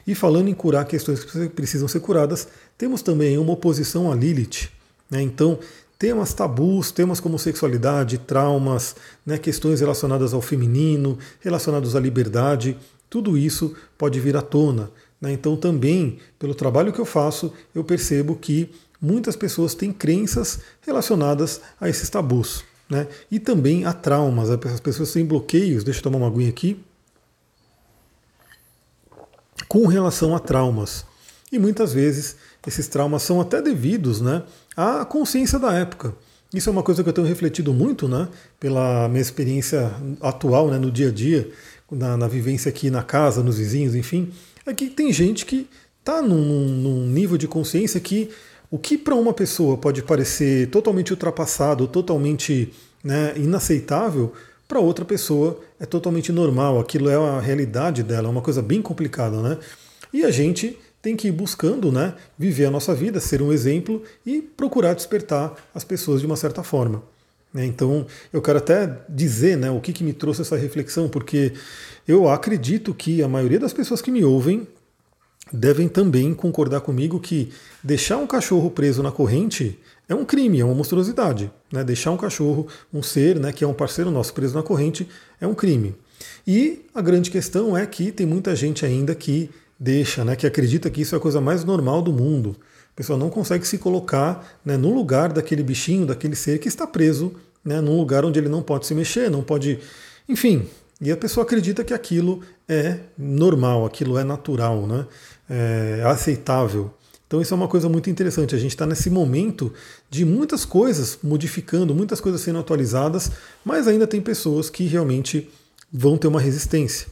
E 0.07 0.15
falando 0.15 0.47
em 0.47 0.53
curar 0.53 0.85
questões 0.85 1.23
que 1.23 1.49
precisam 1.49 1.87
ser 1.87 1.99
curadas, 1.99 2.47
temos 2.77 3.01
também 3.01 3.37
uma 3.37 3.53
oposição 3.53 4.11
a 4.11 4.15
Lilith. 4.15 4.69
Né? 5.09 5.21
Então, 5.21 5.59
temas 5.97 6.33
tabus, 6.33 6.91
temas 6.91 7.19
como 7.19 7.39
sexualidade, 7.39 8.17
traumas, 8.17 8.95
né, 9.25 9.37
questões 9.37 9.79
relacionadas 9.79 10.33
ao 10.33 10.41
feminino, 10.41 11.17
relacionados 11.39 11.95
à 11.95 11.99
liberdade, 11.99 12.77
tudo 13.09 13.37
isso 13.37 13.75
pode 13.97 14.19
vir 14.19 14.35
à 14.35 14.41
tona. 14.41 14.89
Né? 15.21 15.31
Então, 15.33 15.55
também, 15.55 16.17
pelo 16.37 16.55
trabalho 16.55 16.91
que 16.91 16.99
eu 16.99 17.05
faço, 17.05 17.53
eu 17.73 17.83
percebo 17.83 18.35
que 18.35 18.69
muitas 18.99 19.35
pessoas 19.35 19.75
têm 19.75 19.91
crenças 19.91 20.59
relacionadas 20.81 21.61
a 21.79 21.87
esses 21.87 22.09
tabus. 22.09 22.63
Né? 22.93 23.07
E 23.31 23.39
também 23.39 23.85
há 23.85 23.91
traumas, 23.91 24.51
as 24.51 24.79
pessoas 24.79 25.11
têm 25.11 25.25
bloqueios, 25.25 25.83
deixa 25.83 25.99
eu 25.99 26.03
tomar 26.03 26.19
uma 26.19 26.27
aguinha 26.27 26.49
aqui, 26.49 26.79
com 29.67 29.87
relação 29.87 30.35
a 30.35 30.39
traumas. 30.39 31.03
E 31.51 31.57
muitas 31.57 31.91
vezes 31.91 32.35
esses 32.67 32.87
traumas 32.87 33.23
são 33.23 33.41
até 33.41 33.59
devidos 33.63 34.21
né, 34.21 34.43
à 34.77 35.03
consciência 35.05 35.57
da 35.57 35.73
época. 35.73 36.13
Isso 36.53 36.69
é 36.69 36.71
uma 36.71 36.83
coisa 36.83 37.01
que 37.01 37.09
eu 37.09 37.13
tenho 37.13 37.25
refletido 37.25 37.73
muito, 37.73 38.07
né, 38.07 38.27
pela 38.59 39.09
minha 39.09 39.21
experiência 39.21 39.91
atual, 40.21 40.69
né, 40.69 40.77
no 40.77 40.91
dia 40.91 41.07
a 41.07 41.11
dia, 41.11 41.49
na, 41.91 42.15
na 42.15 42.27
vivência 42.27 42.69
aqui 42.69 42.91
na 42.91 43.01
casa, 43.01 43.41
nos 43.41 43.57
vizinhos, 43.57 43.95
enfim, 43.95 44.31
é 44.67 44.71
que 44.71 44.87
tem 44.87 45.11
gente 45.11 45.47
que 45.47 45.67
está 45.99 46.21
num, 46.21 46.67
num 46.67 47.07
nível 47.07 47.39
de 47.39 47.47
consciência 47.47 47.99
que 47.99 48.29
o 48.73 48.79
que 48.79 48.97
para 48.97 49.13
uma 49.13 49.31
pessoa 49.31 49.77
pode 49.77 50.01
parecer 50.01 50.67
totalmente 50.71 51.11
ultrapassado, 51.11 51.87
totalmente 51.87 52.73
né, 53.03 53.31
inaceitável, 53.35 54.33
para 54.67 54.79
outra 54.79 55.05
pessoa 55.05 55.59
é 55.79 55.85
totalmente 55.85 56.31
normal. 56.31 56.79
Aquilo 56.79 57.07
é 57.07 57.15
a 57.15 57.39
realidade 57.39 58.01
dela, 58.01 58.27
é 58.27 58.31
uma 58.31 58.41
coisa 58.41 58.63
bem 58.63 58.81
complicada, 58.81 59.39
né? 59.43 59.59
E 60.11 60.25
a 60.25 60.31
gente 60.31 60.75
tem 61.03 61.15
que 61.15 61.27
ir 61.27 61.31
buscando, 61.31 61.91
né, 61.91 62.15
viver 62.35 62.65
a 62.65 62.71
nossa 62.71 62.95
vida, 62.95 63.19
ser 63.19 63.43
um 63.43 63.53
exemplo 63.53 64.01
e 64.25 64.41
procurar 64.41 64.95
despertar 64.95 65.53
as 65.75 65.83
pessoas 65.83 66.21
de 66.21 66.25
uma 66.25 66.35
certa 66.35 66.63
forma. 66.63 67.03
Né? 67.53 67.67
Então, 67.67 68.07
eu 68.31 68.41
quero 68.41 68.57
até 68.57 69.01
dizer 69.07 69.55
né, 69.55 69.69
o 69.69 69.79
que, 69.79 69.93
que 69.93 70.03
me 70.03 70.13
trouxe 70.13 70.41
essa 70.41 70.57
reflexão, 70.57 71.07
porque 71.07 71.53
eu 72.07 72.27
acredito 72.27 72.91
que 72.91 73.21
a 73.21 73.27
maioria 73.27 73.59
das 73.59 73.71
pessoas 73.71 74.01
que 74.01 74.09
me 74.09 74.23
ouvem 74.23 74.67
devem 75.53 75.87
também 75.87 76.33
concordar 76.33 76.81
comigo 76.81 77.19
que 77.19 77.51
deixar 77.83 78.17
um 78.17 78.25
cachorro 78.25 78.71
preso 78.71 79.03
na 79.03 79.11
corrente 79.11 79.79
é 80.09 80.15
um 80.15 80.25
crime, 80.25 80.59
é 80.59 80.65
uma 80.65 80.73
monstruosidade. 80.73 81.51
Né? 81.71 81.83
Deixar 81.83 82.09
um 82.09 82.17
cachorro, 82.17 82.67
um 82.91 83.03
ser 83.03 83.39
né, 83.39 83.53
que 83.53 83.63
é 83.63 83.67
um 83.67 83.73
parceiro 83.73 84.09
nosso 84.09 84.33
preso 84.33 84.55
na 84.55 84.63
corrente, 84.63 85.07
é 85.39 85.45
um 85.45 85.53
crime. 85.53 85.95
E 86.45 86.85
a 86.93 87.01
grande 87.01 87.29
questão 87.29 87.77
é 87.77 87.85
que 87.85 88.11
tem 88.11 88.25
muita 88.25 88.55
gente 88.55 88.83
ainda 88.83 89.13
que 89.13 89.49
deixa, 89.79 90.25
né, 90.25 90.35
que 90.35 90.47
acredita 90.47 90.89
que 90.89 91.01
isso 91.01 91.13
é 91.13 91.17
a 91.17 91.21
coisa 91.21 91.39
mais 91.39 91.63
normal 91.63 92.01
do 92.01 92.11
mundo. 92.11 92.55
A 92.91 92.95
pessoa 92.95 93.17
não 93.17 93.29
consegue 93.29 93.67
se 93.67 93.77
colocar 93.77 94.59
né, 94.65 94.75
no 94.75 94.93
lugar 94.93 95.31
daquele 95.31 95.61
bichinho, 95.61 96.05
daquele 96.05 96.35
ser 96.35 96.59
que 96.59 96.67
está 96.67 96.87
preso, 96.87 97.33
né, 97.63 97.79
num 97.79 97.97
lugar 97.97 98.25
onde 98.25 98.39
ele 98.39 98.49
não 98.49 98.61
pode 98.61 98.87
se 98.87 98.95
mexer, 98.95 99.29
não 99.29 99.43
pode. 99.43 99.79
Enfim, 100.27 100.67
e 101.01 101.11
a 101.11 101.17
pessoa 101.17 101.43
acredita 101.43 101.83
que 101.83 101.93
aquilo 101.93 102.41
é 102.67 102.99
normal, 103.17 103.85
aquilo 103.85 104.17
é 104.17 104.23
natural, 104.23 104.87
né? 104.87 105.05
É 105.53 106.03
aceitável. 106.05 106.91
Então 107.27 107.41
isso 107.41 107.53
é 107.53 107.57
uma 107.57 107.67
coisa 107.67 107.89
muito 107.89 108.09
interessante. 108.09 108.55
A 108.55 108.59
gente 108.59 108.71
está 108.71 108.85
nesse 108.85 109.09
momento 109.09 109.71
de 110.09 110.25
muitas 110.25 110.65
coisas 110.65 111.17
modificando, 111.23 111.95
muitas 111.95 112.19
coisas 112.19 112.41
sendo 112.41 112.59
atualizadas, 112.59 113.31
mas 113.63 113.87
ainda 113.87 114.05
tem 114.07 114.21
pessoas 114.21 114.69
que 114.69 114.85
realmente 114.85 115.49
vão 115.91 116.17
ter 116.17 116.27
uma 116.27 116.39
resistência. 116.39 117.07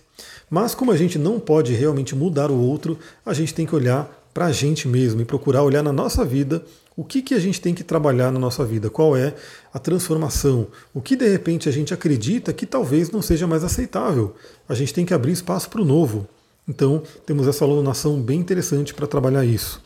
Mas 0.50 0.76
como 0.76 0.92
a 0.92 0.98
gente 0.98 1.18
não 1.18 1.40
pode 1.40 1.74
realmente 1.74 2.16
mudar 2.16 2.52
o 2.52 2.60
outro, 2.60 2.98
a 3.26 3.34
gente 3.34 3.54
tem 3.54 3.66
que 3.66 3.76
olhar 3.76 4.10
para 4.34 4.46
a 4.46 4.52
gente 4.52 4.88
mesmo 4.88 5.22
e 5.22 5.26
procurar 5.26 5.64
olhar 5.64 5.84
na 5.84 5.92
nossa 5.92 6.24
vida 6.24 6.64
o 6.96 7.04
que, 7.04 7.22
que 7.22 7.34
a 7.34 7.40
gente 7.40 7.62
tem 7.62 7.74
que 7.74 7.84
trabalhar 7.84 8.32
na 8.32 8.40
nossa 8.40 8.66
vida, 8.66 8.90
qual 8.90 9.16
é 9.16 9.34
a 9.74 9.80
transformação, 9.80 10.68
o 10.94 11.02
que 11.02 11.16
de 11.16 11.28
repente 11.28 11.70
a 11.70 11.72
gente 11.72 11.94
acredita 11.94 12.54
que 12.54 12.66
talvez 12.66 13.10
não 13.10 13.22
seja 13.22 13.48
mais 13.48 13.64
aceitável. 13.64 14.36
A 14.68 14.76
gente 14.76 14.94
tem 14.94 15.06
que 15.06 15.14
abrir 15.14 15.32
espaço 15.32 15.70
para 15.70 15.82
o 15.82 15.86
novo. 15.86 16.28
Então, 16.68 17.04
temos 17.26 17.48
essa 17.48 17.66
alunação 17.66 18.22
bem 18.22 18.40
interessante 18.40 18.94
para 18.94 19.08
trabalhar 19.08 19.46
isso. 19.46 19.82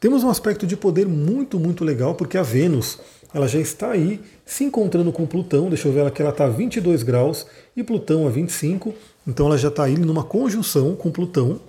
Temos 0.00 0.22
um 0.22 0.30
aspecto 0.30 0.66
de 0.66 0.76
poder 0.76 1.06
muito, 1.06 1.58
muito 1.58 1.84
legal, 1.84 2.14
porque 2.14 2.38
a 2.38 2.42
Vênus 2.42 2.98
ela 3.34 3.48
já 3.48 3.58
está 3.58 3.90
aí 3.90 4.20
se 4.44 4.64
encontrando 4.64 5.12
com 5.12 5.26
Plutão. 5.26 5.68
Deixa 5.68 5.88
eu 5.88 5.92
ver 5.92 6.10
que 6.10 6.22
ela 6.22 6.30
está 6.30 6.46
a 6.46 6.48
22 6.48 7.02
graus 7.02 7.46
e 7.76 7.82
Plutão 7.82 8.26
a 8.26 8.30
25. 8.30 8.94
Então 9.26 9.46
ela 9.46 9.58
já 9.58 9.68
está 9.68 9.84
aí 9.84 9.96
numa 9.98 10.24
conjunção 10.24 10.94
com 10.94 11.10
Plutão. 11.10 11.60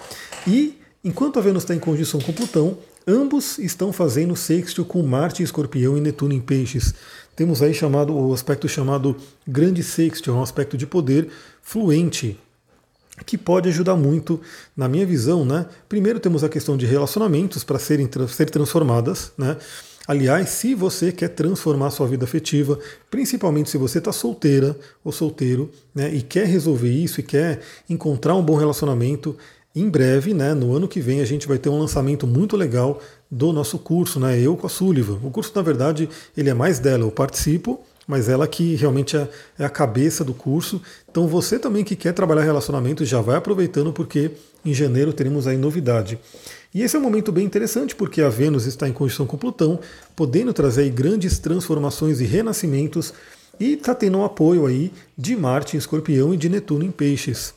E 0.48 0.78
enquanto 1.04 1.40
a 1.40 1.42
Vênus 1.42 1.64
está 1.64 1.76
em 1.76 1.80
conjunção 1.80 2.22
com 2.22 2.32
Plutão, 2.32 2.78
ambos 3.08 3.58
estão 3.58 3.92
fazendo 3.92 4.36
sexto 4.36 4.86
com 4.86 5.02
Marte 5.04 5.42
em 5.42 5.46
Escorpião 5.46 5.98
e 5.98 6.02
Netuno 6.02 6.34
em 6.34 6.40
Peixes. 6.40 6.94
Temos 7.36 7.62
aí 7.62 7.74
chamado 7.74 8.16
o 8.16 8.34
aspecto 8.34 8.68
chamado 8.68 9.16
Grande 9.48 9.84
Sexto, 9.84 10.32
é 10.32 10.34
um 10.34 10.42
aspecto 10.42 10.78
de 10.78 10.88
poder 10.88 11.28
fluente, 11.62 12.40
que 13.26 13.38
pode 13.38 13.70
ajudar 13.70 13.96
muito, 13.96 14.40
na 14.76 14.88
minha 14.88 15.06
visão, 15.06 15.44
né? 15.44 15.66
Primeiro 15.90 16.20
temos 16.20 16.44
a 16.44 16.50
questão 16.50 16.78
de 16.78 16.86
relacionamentos 16.86 17.64
para 17.64 17.80
serem 17.80 18.10
ser 18.28 18.50
transformadas, 18.50 19.32
né? 19.38 19.58
Aliás, 20.08 20.50
se 20.50 20.74
você 20.74 21.12
quer 21.12 21.28
transformar 21.28 21.90
sua 21.92 22.08
vida 22.08 22.24
afetiva, 22.24 22.80
principalmente 23.12 23.70
se 23.70 23.78
você 23.78 23.98
está 23.98 24.14
solteira 24.14 24.74
ou 25.04 25.12
solteiro, 25.12 25.70
né, 25.94 26.10
e 26.14 26.22
quer 26.22 26.48
resolver 26.48 26.90
isso 26.90 27.20
e 27.20 27.24
quer 27.24 27.60
encontrar 27.90 28.34
um 28.34 28.42
bom 28.42 28.56
relacionamento, 28.56 29.36
em 29.76 29.90
breve, 29.90 30.34
né, 30.34 30.54
no 30.54 30.74
ano 30.74 30.88
que 30.88 31.02
vem, 31.02 31.20
a 31.20 31.26
gente 31.26 31.46
vai 31.46 31.58
ter 31.58 31.68
um 31.68 31.78
lançamento 31.78 32.26
muito 32.26 32.56
legal 32.56 33.02
do 33.30 33.52
nosso 33.52 33.78
curso, 33.78 34.18
né, 34.18 34.40
eu 34.40 34.56
com 34.56 34.66
a 34.66 34.70
Sullivan. 34.70 35.20
O 35.22 35.30
curso, 35.30 35.52
na 35.54 35.62
verdade, 35.62 36.08
ele 36.38 36.50
é 36.50 36.54
mais 36.54 36.80
dela, 36.80 37.04
eu 37.04 37.12
participo, 37.12 37.82
mas 38.08 38.30
ela 38.30 38.48
que 38.48 38.76
realmente 38.76 39.18
é, 39.18 39.28
é 39.60 39.66
a 39.66 39.70
cabeça 39.70 40.24
do 40.24 40.34
curso. 40.34 40.82
Então 41.12 41.28
você 41.28 41.60
também 41.60 41.84
que 41.84 41.96
quer 41.96 42.14
trabalhar 42.14 42.44
relacionamento 42.44 43.04
já 43.04 43.20
vai 43.20 43.36
aproveitando 43.36 43.92
porque 43.92 44.32
em 44.64 44.74
janeiro 44.74 45.12
teremos 45.12 45.46
aí 45.46 45.58
novidade. 45.58 46.18
E 46.74 46.82
esse 46.82 46.96
é 46.96 47.00
um 47.00 47.02
momento 47.02 47.32
bem 47.32 47.46
interessante 47.46 47.96
porque 47.96 48.22
a 48.22 48.30
Vênus 48.30 48.66
está 48.66 48.88
em 48.88 48.94
conjunção 48.94 49.26
com 49.26 49.38
Plutão, 49.38 49.80
podendo 50.16 50.54
trazer 50.54 50.90
grandes 50.90 51.38
transformações 51.40 52.22
e 52.22 52.26
renascimentos 52.26 53.14
e 53.60 53.74
está 53.74 53.94
tendo 53.94 54.20
um 54.20 54.24
apoio 54.24 54.66
aí 54.66 54.94
de 55.18 55.36
Marte 55.36 55.76
em 55.76 55.80
Escorpião 55.80 56.34
e 56.34 56.38
de 56.38 56.48
Netuno 56.48 56.86
em 56.86 56.92
Peixes. 56.92 57.54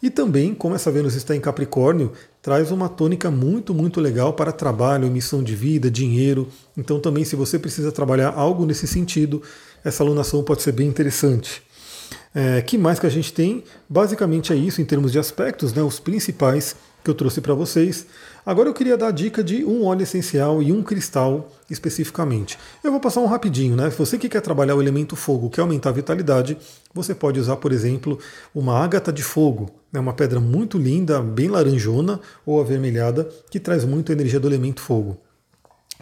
E 0.00 0.10
também, 0.10 0.54
como 0.54 0.76
essa 0.76 0.92
Vênus 0.92 1.14
está 1.14 1.34
em 1.34 1.40
Capricórnio, 1.40 2.12
traz 2.40 2.70
uma 2.70 2.88
tônica 2.88 3.30
muito, 3.30 3.74
muito 3.74 4.00
legal 4.00 4.32
para 4.32 4.52
trabalho, 4.52 5.10
missão 5.10 5.42
de 5.42 5.56
vida, 5.56 5.90
dinheiro. 5.90 6.48
Então, 6.76 7.00
também, 7.00 7.24
se 7.24 7.34
você 7.34 7.58
precisa 7.58 7.90
trabalhar 7.90 8.32
algo 8.34 8.64
nesse 8.64 8.86
sentido, 8.86 9.42
essa 9.84 10.02
alunação 10.02 10.42
pode 10.42 10.62
ser 10.62 10.72
bem 10.72 10.88
interessante. 10.88 11.62
É, 12.34 12.60
que 12.62 12.76
mais 12.76 12.98
que 12.98 13.06
a 13.06 13.10
gente 13.10 13.32
tem? 13.32 13.64
Basicamente 13.88 14.52
é 14.52 14.56
isso 14.56 14.80
em 14.80 14.84
termos 14.84 15.10
de 15.12 15.18
aspectos, 15.18 15.72
né, 15.72 15.82
os 15.82 15.98
principais 15.98 16.76
que 17.02 17.10
eu 17.10 17.14
trouxe 17.14 17.40
para 17.40 17.54
vocês. 17.54 18.06
Agora 18.44 18.68
eu 18.68 18.74
queria 18.74 18.96
dar 18.96 19.08
a 19.08 19.10
dica 19.10 19.42
de 19.42 19.64
um 19.64 19.84
óleo 19.84 20.02
essencial 20.02 20.62
e 20.62 20.72
um 20.72 20.82
cristal 20.82 21.50
especificamente. 21.70 22.58
Eu 22.82 22.90
vou 22.90 23.00
passar 23.00 23.20
um 23.20 23.26
rapidinho, 23.26 23.76
né? 23.76 23.90
Se 23.90 23.98
você 23.98 24.18
que 24.18 24.28
quer 24.28 24.40
trabalhar 24.40 24.74
o 24.74 24.82
elemento 24.82 25.14
fogo, 25.16 25.50
quer 25.50 25.60
aumentar 25.60 25.90
a 25.90 25.92
vitalidade, 25.92 26.56
você 26.92 27.14
pode 27.14 27.38
usar, 27.38 27.56
por 27.56 27.72
exemplo, 27.72 28.18
uma 28.54 28.78
ágata 28.78 29.12
de 29.12 29.22
fogo, 29.22 29.70
né? 29.92 30.00
uma 30.00 30.12
pedra 30.12 30.40
muito 30.40 30.78
linda, 30.78 31.20
bem 31.22 31.48
laranjona 31.48 32.20
ou 32.44 32.60
avermelhada, 32.60 33.28
que 33.50 33.60
traz 33.60 33.84
muito 33.84 34.12
energia 34.12 34.40
do 34.40 34.48
elemento 34.48 34.80
fogo. 34.80 35.18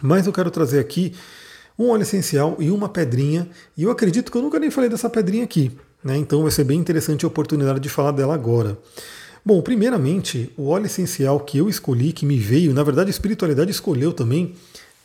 Mas 0.01 0.25
eu 0.25 0.33
quero 0.33 0.51
trazer 0.51 0.79
aqui 0.79 1.13
um 1.77 1.89
óleo 1.89 2.01
essencial 2.01 2.55
e 2.59 2.71
uma 2.71 2.89
pedrinha, 2.89 3.47
e 3.75 3.83
eu 3.83 3.91
acredito 3.91 4.31
que 4.31 4.37
eu 4.37 4.41
nunca 4.41 4.59
nem 4.59 4.71
falei 4.71 4.89
dessa 4.89 5.09
pedrinha 5.09 5.43
aqui, 5.43 5.71
né? 6.03 6.17
Então 6.17 6.41
vai 6.41 6.51
ser 6.51 6.63
bem 6.63 6.79
interessante 6.79 7.25
a 7.25 7.27
oportunidade 7.27 7.79
de 7.79 7.89
falar 7.89 8.11
dela 8.11 8.33
agora. 8.33 8.77
Bom, 9.45 9.61
primeiramente, 9.61 10.51
o 10.57 10.67
óleo 10.67 10.87
essencial 10.87 11.39
que 11.39 11.57
eu 11.57 11.69
escolhi, 11.69 12.11
que 12.11 12.25
me 12.25 12.37
veio, 12.37 12.73
na 12.73 12.83
verdade 12.83 13.09
a 13.09 13.11
espiritualidade 13.11 13.71
escolheu 13.71 14.11
também, 14.11 14.55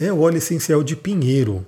é 0.00 0.12
o 0.12 0.20
óleo 0.20 0.38
essencial 0.38 0.82
de 0.82 0.96
pinheiro. 0.96 1.64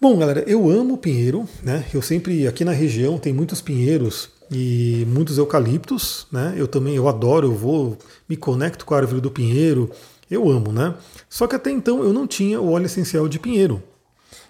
Bom, 0.00 0.18
galera, 0.18 0.44
eu 0.46 0.68
amo 0.68 0.98
pinheiro, 0.98 1.48
né? 1.62 1.86
Eu 1.94 2.02
sempre 2.02 2.46
aqui 2.46 2.64
na 2.64 2.72
região 2.72 3.16
tem 3.16 3.32
muitos 3.32 3.62
pinheiros 3.62 4.28
e 4.50 5.06
muitos 5.08 5.38
eucaliptos, 5.38 6.26
né? 6.30 6.52
Eu 6.56 6.68
também 6.68 6.96
eu 6.96 7.08
adoro, 7.08 7.46
eu 7.46 7.54
vou 7.54 7.96
me 8.28 8.36
conecto 8.36 8.84
com 8.84 8.94
a 8.94 8.98
árvore 8.98 9.22
do 9.22 9.30
pinheiro, 9.30 9.90
eu 10.30 10.50
amo, 10.50 10.72
né? 10.72 10.94
Só 11.28 11.46
que 11.46 11.56
até 11.56 11.70
então 11.70 12.02
eu 12.02 12.12
não 12.12 12.26
tinha 12.26 12.60
o 12.60 12.72
óleo 12.72 12.86
essencial 12.86 13.28
de 13.28 13.38
pinheiro. 13.38 13.82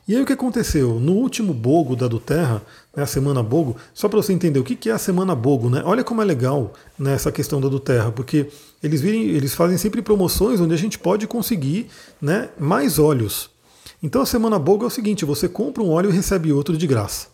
E 0.07 0.15
aí 0.15 0.23
o 0.23 0.27
que 0.27 0.35
aconteceu? 0.35 1.01
No 1.01 1.13
último 1.13 1.55
Bogo 1.55 1.97
da 1.97 2.07
do 2.07 2.19
Terra, 2.19 2.63
né, 2.95 3.03
a 3.03 3.07
Semana 3.07 3.43
Bogo, 3.43 3.75
só 3.95 4.07
para 4.07 4.21
você 4.21 4.35
entender 4.35 4.59
o 4.59 4.65
que 4.65 4.91
é 4.91 4.93
a 4.93 4.99
Semana 4.99 5.35
Bogo, 5.35 5.71
né? 5.71 5.83
Olha 5.85 6.05
como 6.05 6.21
é 6.21 6.25
legal 6.25 6.75
né, 6.99 7.15
essa 7.15 7.33
questão 7.33 7.59
da 7.59 7.69
do 7.69 7.81
Terra, 7.81 8.13
porque 8.13 8.49
eles, 8.83 9.01
virem, 9.01 9.23
eles 9.31 9.55
fazem 9.55 9.79
sempre 9.79 10.03
promoções 10.03 10.61
onde 10.61 10.75
a 10.75 10.77
gente 10.77 10.99
pode 10.99 11.27
conseguir 11.27 11.89
né, 12.21 12.51
mais 12.59 12.99
óleos. 12.99 13.49
Então 14.03 14.21
a 14.21 14.27
Semana 14.27 14.59
Bogo 14.59 14.85
é 14.85 14.89
o 14.89 14.91
seguinte, 14.91 15.25
você 15.25 15.49
compra 15.49 15.83
um 15.83 15.91
óleo 15.91 16.11
e 16.11 16.13
recebe 16.13 16.53
outro 16.53 16.77
de 16.77 16.87
graça. 16.87 17.34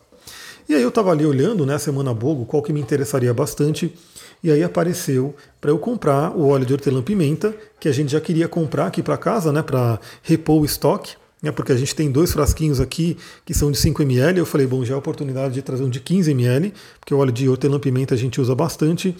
E 0.71 0.75
aí 0.77 0.83
eu 0.83 0.89
estava 0.89 1.11
ali 1.11 1.27
olhando 1.27 1.67
né, 1.67 1.77
Semana 1.79 2.15
Bogo, 2.15 2.47
qual 2.47 2.63
que 2.63 2.73
me 2.73 2.81
interessaria 2.81 3.35
bastante, 3.35 3.93
e 4.41 4.53
aí 4.53 4.63
apareceu 4.63 5.35
para 5.61 5.73
eu 5.73 5.79
comprar 5.81 6.31
o 6.31 6.47
óleo 6.47 6.65
de 6.65 6.73
hortelã-pimenta, 6.73 7.53
que 7.81 7.89
a 7.89 7.93
gente 7.93 8.13
já 8.13 8.21
queria 8.21 8.47
comprar 8.47 8.87
aqui 8.87 9.03
para 9.03 9.17
casa, 9.17 9.51
né, 9.51 9.65
para 9.65 9.99
repor 10.23 10.61
o 10.61 10.65
estoque 10.65 11.17
né, 11.43 11.51
porque 11.51 11.73
a 11.73 11.77
gente 11.77 11.93
tem 11.93 12.09
dois 12.09 12.33
frasquinhos 12.33 12.79
aqui 12.81 13.17
que 13.45 13.53
são 13.53 13.73
de 13.73 13.79
5 13.79 14.01
ml. 14.03 14.39
Eu 14.39 14.47
falei, 14.47 14.65
bom, 14.65 14.85
já 14.85 14.93
é 14.93 14.95
a 14.95 14.99
oportunidade 14.99 15.55
de 15.55 15.63
trazer 15.63 15.83
um 15.83 15.91
de 15.91 15.99
15 15.99 16.31
ml, 16.31 16.73
porque 17.01 17.13
o 17.13 17.19
óleo 17.19 17.33
de 17.33 17.49
hortelã-pimenta 17.49 18.15
a 18.15 18.17
gente 18.17 18.41
usa 18.41 18.55
bastante. 18.55 19.17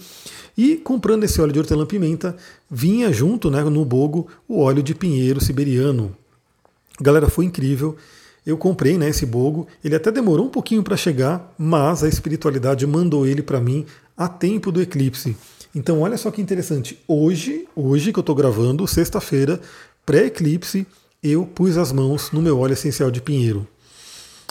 E 0.57 0.77
comprando 0.77 1.25
esse 1.25 1.41
óleo 1.41 1.51
de 1.51 1.59
hortelã-pimenta, 1.59 2.37
vinha 2.69 3.11
junto 3.11 3.51
né, 3.51 3.61
no 3.63 3.83
bogo 3.83 4.27
o 4.47 4.61
óleo 4.61 4.81
de 4.81 4.95
pinheiro 4.95 5.41
siberiano. 5.41 6.15
Galera, 7.01 7.27
foi 7.27 7.43
incrível. 7.43 7.97
Eu 8.45 8.57
comprei 8.57 8.97
né, 8.97 9.09
esse 9.09 9.25
bogo, 9.25 9.67
ele 9.83 9.95
até 9.95 10.11
demorou 10.11 10.47
um 10.47 10.49
pouquinho 10.49 10.81
para 10.81 10.97
chegar, 10.97 11.53
mas 11.57 12.03
a 12.03 12.07
espiritualidade 12.07 12.87
mandou 12.87 13.27
ele 13.27 13.43
para 13.43 13.61
mim 13.61 13.85
a 14.17 14.27
tempo 14.27 14.71
do 14.71 14.81
eclipse. 14.81 15.35
Então, 15.73 16.01
olha 16.01 16.17
só 16.17 16.31
que 16.31 16.41
interessante. 16.41 16.97
Hoje, 17.07 17.67
hoje 17.75 18.11
que 18.11 18.19
eu 18.19 18.21
estou 18.21 18.35
gravando, 18.35 18.87
sexta-feira, 18.87 19.61
pré-eclipse, 20.05 20.85
eu 21.23 21.45
pus 21.45 21.77
as 21.77 21.91
mãos 21.91 22.31
no 22.31 22.41
meu 22.41 22.59
óleo 22.59 22.73
essencial 22.73 23.11
de 23.11 23.21
pinheiro. 23.21 23.67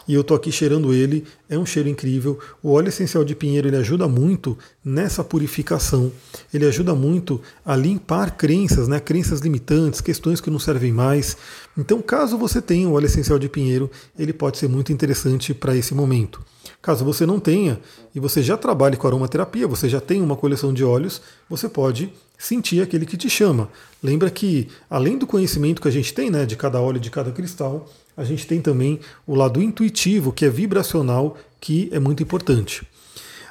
E 0.07 0.15
eu 0.15 0.25
tô 0.25 0.35
aqui 0.35 0.51
cheirando 0.51 0.93
ele, 0.93 1.25
é 1.49 1.59
um 1.59 1.67
cheiro 1.67 1.89
incrível. 1.89 2.39
O 2.63 2.73
óleo 2.73 2.89
essencial 2.89 3.25
de 3.25 3.35
pinheiro 3.35 3.69
ele 3.69 3.77
ajuda 3.77 4.09
muito 4.09 4.57
nessa 4.85 5.23
purificação. 5.23 6.13
Ele 6.53 6.67
ajuda 6.67 6.95
muito 6.95 7.41
a 7.65 7.77
limpar 7.77 8.37
crenças, 8.37 8.89
né? 8.89 8.99
Crenças 9.01 9.41
limitantes, 9.41 10.01
questões 10.01 10.41
que 10.41 10.51
não 10.51 10.59
servem 10.59 10.93
mais. 10.93 11.37
Então, 11.77 12.03
caso 12.03 12.37
você 12.37 12.61
tenha 12.61 12.89
o 12.89 12.93
óleo 12.93 13.07
essencial 13.07 13.39
de 13.39 13.49
pinheiro, 13.49 13.91
ele 14.19 14.33
pode 14.33 14.59
ser 14.59 14.69
muito 14.69 14.93
interessante 14.93 15.55
para 15.55 15.77
esse 15.77 15.95
momento. 15.95 16.41
Caso 16.83 17.05
você 17.05 17.27
não 17.27 17.39
tenha 17.39 17.79
e 18.15 18.21
você 18.21 18.43
já 18.43 18.57
trabalhe 18.57 18.97
com 18.97 19.07
aromaterapia, 19.07 19.69
você 19.69 19.89
já 19.89 20.01
tem 20.01 20.23
uma 20.23 20.37
coleção 20.37 20.73
de 20.73 20.83
óleos, 20.83 21.21
você 21.49 21.69
pode 21.69 22.13
sentir 22.39 22.83
aquele 22.83 23.05
que 23.05 23.19
te 23.19 23.29
chama. 23.29 23.69
Lembra 24.03 24.31
que, 24.31 24.69
além 24.89 25.19
do 25.19 25.27
conhecimento 25.27 25.83
que 25.83 25.89
a 25.89 25.91
gente 25.91 26.15
tem 26.15 26.31
né, 26.31 26.47
de 26.47 26.57
cada 26.57 26.81
óleo, 26.81 26.99
de 26.99 27.11
cada 27.11 27.31
cristal, 27.31 27.87
a 28.17 28.25
gente 28.25 28.47
tem 28.47 28.61
também 28.61 29.01
o 29.27 29.35
lado 29.35 29.63
intuitivo, 29.63 30.33
que 30.33 30.45
é 30.45 30.49
vibracional, 30.49 31.37
que 31.61 31.89
é 31.93 31.99
muito 31.99 32.23
importante. 32.23 32.87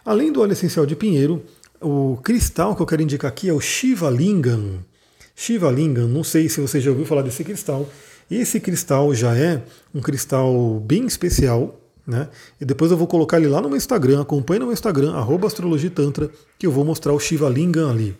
Além 0.06 0.32
do 0.32 0.42
óleo 0.42 0.54
essencial 0.54 0.86
de 0.86 0.96
pinheiro, 0.96 1.44
o 1.82 2.18
cristal 2.24 2.76
que 2.76 2.82
eu 2.82 2.86
quero 2.86 3.02
indicar 3.02 3.30
aqui 3.30 3.50
é 3.50 3.54
o 3.54 3.60
Shiva 3.60 4.10
Lingam. 4.10 4.84
Shiva 5.36 5.72
Lingam, 5.72 6.08
não 6.08 6.24
sei 6.24 6.50
se 6.50 6.60
você 6.60 6.82
já 6.82 6.90
ouviu 6.90 7.06
falar 7.06 7.22
desse 7.22 7.44
cristal. 7.44 7.88
Esse 8.30 8.60
cristal 8.60 9.14
já 9.16 9.36
é 9.36 9.64
um 9.94 10.02
cristal 10.02 10.80
bem 10.86 11.06
especial, 11.06 11.80
né? 12.06 12.28
E 12.60 12.66
depois 12.66 12.92
eu 12.92 12.98
vou 12.98 13.08
colocar 13.08 13.38
ele 13.38 13.48
lá 13.48 13.62
no 13.62 13.70
meu 13.70 13.78
Instagram, 13.78 14.22
acompanhe 14.22 14.60
no 14.60 14.66
meu 14.66 14.74
Instagram, 14.74 15.14
astrologitantra, 15.46 16.30
que 16.58 16.68
eu 16.68 16.72
vou 16.72 16.84
mostrar 16.84 17.14
o 17.14 17.20
Shiva 17.20 17.50
Lingam 17.50 17.90
ali. 17.90 18.16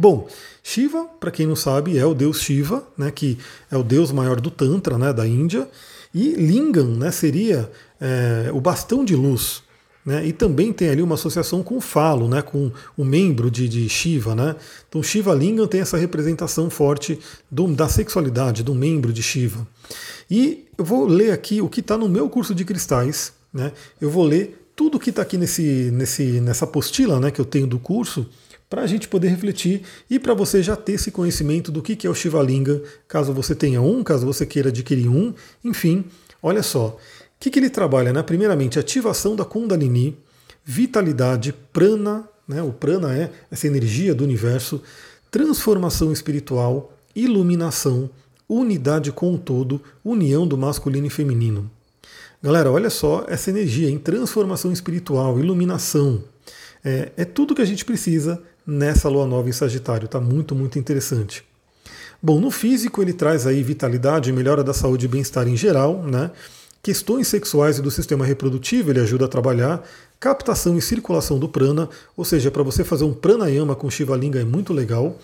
Bom, 0.00 0.28
Shiva, 0.62 1.06
para 1.18 1.32
quem 1.32 1.44
não 1.44 1.56
sabe, 1.56 1.98
é 1.98 2.06
o 2.06 2.14
deus 2.14 2.40
Shiva, 2.40 2.86
né, 2.96 3.10
que 3.10 3.36
é 3.68 3.76
o 3.76 3.82
deus 3.82 4.12
maior 4.12 4.40
do 4.40 4.48
Tantra, 4.48 4.96
né, 4.96 5.12
da 5.12 5.26
Índia, 5.26 5.68
e 6.14 6.34
Lingam 6.34 6.86
né, 6.86 7.10
seria 7.10 7.68
é, 8.00 8.50
o 8.52 8.60
bastão 8.60 9.04
de 9.04 9.16
luz. 9.16 9.62
né? 10.06 10.26
E 10.26 10.32
também 10.32 10.72
tem 10.72 10.88
ali 10.88 11.02
uma 11.02 11.16
associação 11.16 11.62
com 11.62 11.76
o 11.76 11.80
falo, 11.80 12.28
né? 12.28 12.40
com 12.40 12.70
o 12.96 13.04
membro 13.04 13.50
de, 13.50 13.68
de 13.68 13.88
Shiva. 13.88 14.34
Né? 14.34 14.56
Então 14.88 15.02
Shiva 15.02 15.34
Lingam 15.34 15.66
tem 15.66 15.80
essa 15.80 15.98
representação 15.98 16.70
forte 16.70 17.18
do, 17.50 17.66
da 17.68 17.88
sexualidade, 17.88 18.62
do 18.62 18.74
membro 18.74 19.12
de 19.12 19.22
Shiva. 19.22 19.66
E 20.30 20.66
eu 20.78 20.84
vou 20.84 21.06
ler 21.06 21.32
aqui 21.32 21.60
o 21.60 21.68
que 21.68 21.80
está 21.80 21.98
no 21.98 22.08
meu 22.08 22.28
curso 22.30 22.54
de 22.54 22.64
cristais. 22.64 23.32
Né? 23.52 23.72
Eu 24.00 24.10
vou 24.10 24.24
ler 24.24 24.70
tudo 24.74 24.98
que 24.98 25.10
está 25.10 25.22
aqui 25.22 25.36
nesse, 25.36 25.90
nesse, 25.92 26.40
nessa 26.40 26.64
apostila 26.64 27.20
né, 27.20 27.30
que 27.30 27.40
eu 27.40 27.44
tenho 27.44 27.66
do 27.66 27.78
curso 27.78 28.26
para 28.68 28.82
a 28.82 28.86
gente 28.86 29.08
poder 29.08 29.28
refletir 29.28 29.82
e 30.10 30.18
para 30.18 30.34
você 30.34 30.62
já 30.62 30.76
ter 30.76 30.92
esse 30.92 31.10
conhecimento 31.10 31.72
do 31.72 31.82
que, 31.82 32.06
é 32.06 32.10
o 32.10 32.14
Shiva 32.14 32.42
Lingam, 32.42 32.82
caso 33.06 33.32
você 33.32 33.54
tenha 33.54 33.80
um, 33.80 34.02
caso 34.02 34.26
você 34.26 34.44
queira 34.44 34.68
adquirir 34.68 35.08
um, 35.08 35.32
enfim, 35.64 36.04
olha 36.42 36.62
só. 36.62 36.88
O 36.88 36.96
que, 37.40 37.50
que 37.50 37.58
ele 37.58 37.70
trabalha? 37.70 38.12
Né? 38.12 38.22
Primeiramente, 38.22 38.78
ativação 38.78 39.34
da 39.34 39.44
Kundalini, 39.44 40.18
vitalidade, 40.64 41.54
prana, 41.72 42.28
né? 42.46 42.62
o 42.62 42.72
prana 42.72 43.16
é 43.16 43.30
essa 43.50 43.66
energia 43.66 44.14
do 44.14 44.24
universo, 44.24 44.82
transformação 45.30 46.12
espiritual, 46.12 46.92
iluminação, 47.14 48.10
unidade 48.48 49.12
com 49.12 49.34
o 49.34 49.38
todo, 49.38 49.80
união 50.04 50.46
do 50.46 50.58
masculino 50.58 51.06
e 51.06 51.10
feminino. 51.10 51.70
Galera, 52.42 52.70
olha 52.70 52.90
só 52.90 53.24
essa 53.28 53.50
energia 53.50 53.90
em 53.90 53.98
transformação 53.98 54.72
espiritual, 54.72 55.38
iluminação. 55.38 56.22
É, 56.84 57.10
é 57.16 57.24
tudo 57.24 57.54
que 57.54 57.62
a 57.62 57.64
gente 57.64 57.84
precisa 57.84 58.40
nessa 58.68 59.08
lua 59.08 59.26
nova 59.26 59.48
em 59.48 59.52
Sagitário. 59.52 60.04
Está 60.04 60.20
muito, 60.20 60.54
muito 60.54 60.78
interessante. 60.78 61.42
Bom, 62.22 62.38
no 62.38 62.50
físico 62.50 63.00
ele 63.00 63.14
traz 63.14 63.46
aí 63.46 63.62
vitalidade, 63.62 64.30
melhora 64.30 64.62
da 64.62 64.74
saúde 64.74 65.06
e 65.06 65.08
bem-estar 65.08 65.48
em 65.48 65.56
geral, 65.56 66.02
né? 66.02 66.30
Questões 66.82 67.28
sexuais 67.28 67.78
e 67.78 67.82
do 67.82 67.90
sistema 67.90 68.26
reprodutivo 68.26 68.90
ele 68.90 69.00
ajuda 69.00 69.24
a 69.24 69.28
trabalhar, 69.28 69.82
captação 70.20 70.76
e 70.76 70.82
circulação 70.82 71.38
do 71.38 71.48
prana, 71.48 71.88
ou 72.16 72.24
seja, 72.24 72.50
para 72.50 72.62
você 72.62 72.84
fazer 72.84 73.04
um 73.04 73.14
pranayama 73.14 73.74
com 73.74 73.90
Shiva 73.90 74.16
Linga 74.16 74.40
é 74.40 74.44
muito 74.44 74.72
legal. 74.72 75.16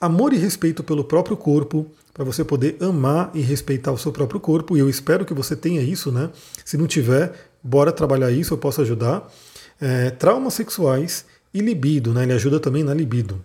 Amor 0.00 0.32
e 0.32 0.36
respeito 0.36 0.84
pelo 0.84 1.02
próprio 1.02 1.36
corpo, 1.36 1.86
para 2.14 2.24
você 2.24 2.44
poder 2.44 2.76
amar 2.80 3.30
e 3.34 3.40
respeitar 3.40 3.92
o 3.92 3.98
seu 3.98 4.12
próprio 4.12 4.38
corpo, 4.38 4.76
e 4.76 4.80
eu 4.80 4.88
espero 4.88 5.24
que 5.24 5.34
você 5.34 5.56
tenha 5.56 5.82
isso, 5.82 6.12
né? 6.12 6.30
Se 6.64 6.76
não 6.76 6.86
tiver, 6.86 7.50
bora 7.62 7.90
trabalhar 7.90 8.30
isso, 8.30 8.54
eu 8.54 8.58
posso 8.58 8.80
ajudar. 8.82 9.30
É, 9.80 10.10
traumas 10.10 10.54
sexuais 10.54 11.24
e 11.56 11.60
libido, 11.60 12.12
né? 12.12 12.24
Ele 12.24 12.34
ajuda 12.34 12.60
também 12.60 12.84
na 12.84 12.92
libido. 12.92 13.42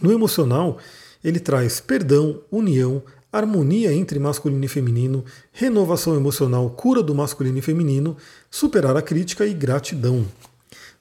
No 0.00 0.12
emocional, 0.12 0.78
ele 1.24 1.40
traz 1.40 1.80
perdão, 1.80 2.42
união, 2.50 3.02
harmonia 3.32 3.92
entre 3.92 4.18
masculino 4.18 4.64
e 4.64 4.68
feminino, 4.68 5.24
renovação 5.50 6.14
emocional, 6.14 6.68
cura 6.70 7.02
do 7.02 7.14
masculino 7.14 7.58
e 7.58 7.62
feminino, 7.62 8.16
superar 8.50 8.94
a 8.94 9.02
crítica 9.02 9.46
e 9.46 9.54
gratidão. 9.54 10.26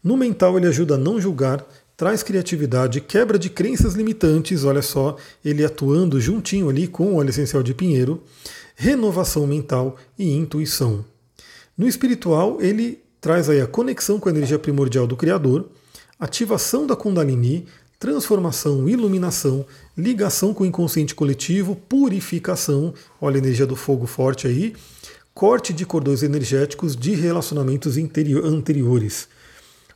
No 0.01 0.15
mental, 0.15 0.57
ele 0.57 0.67
ajuda 0.67 0.95
a 0.95 0.97
não 0.97 1.19
julgar, 1.19 1.65
traz 1.97 2.23
criatividade, 2.23 3.01
quebra 3.01 3.37
de 3.37 3.49
crenças 3.49 3.93
limitantes, 3.93 4.63
olha 4.63 4.81
só, 4.81 5.17
ele 5.43 5.63
atuando 5.63 6.21
juntinho 6.21 6.69
ali 6.69 6.87
com 6.87 7.13
o 7.13 7.15
óleo 7.15 7.29
essencial 7.29 7.61
de 7.61 7.73
pinheiro, 7.73 8.23
renovação 8.75 9.45
mental 9.45 9.97
e 10.17 10.31
intuição. 10.31 11.03
No 11.77 11.85
espiritual, 11.85 12.61
ele 12.61 13.03
traz 13.19 13.49
aí 13.49 13.59
a 13.59 13.67
conexão 13.67 14.19
com 14.19 14.29
a 14.29 14.31
energia 14.31 14.57
primordial 14.57 15.05
do 15.05 15.15
Criador, 15.15 15.69
ativação 16.23 16.87
da 16.87 16.95
Kundalini, 16.95 17.65
transformação, 17.99 18.87
iluminação, 18.87 19.65
ligação 19.97 20.53
com 20.53 20.63
o 20.63 20.65
inconsciente 20.65 21.13
coletivo, 21.13 21.75
purificação, 21.75 22.93
olha 23.19 23.35
a 23.35 23.39
energia 23.39 23.65
do 23.65 23.75
fogo 23.75 24.07
forte 24.07 24.47
aí, 24.47 24.73
corte 25.33 25.73
de 25.73 25.85
cordões 25.85 26.23
energéticos 26.23 26.95
de 26.95 27.13
relacionamentos 27.13 27.97
anteriores. 27.97 29.27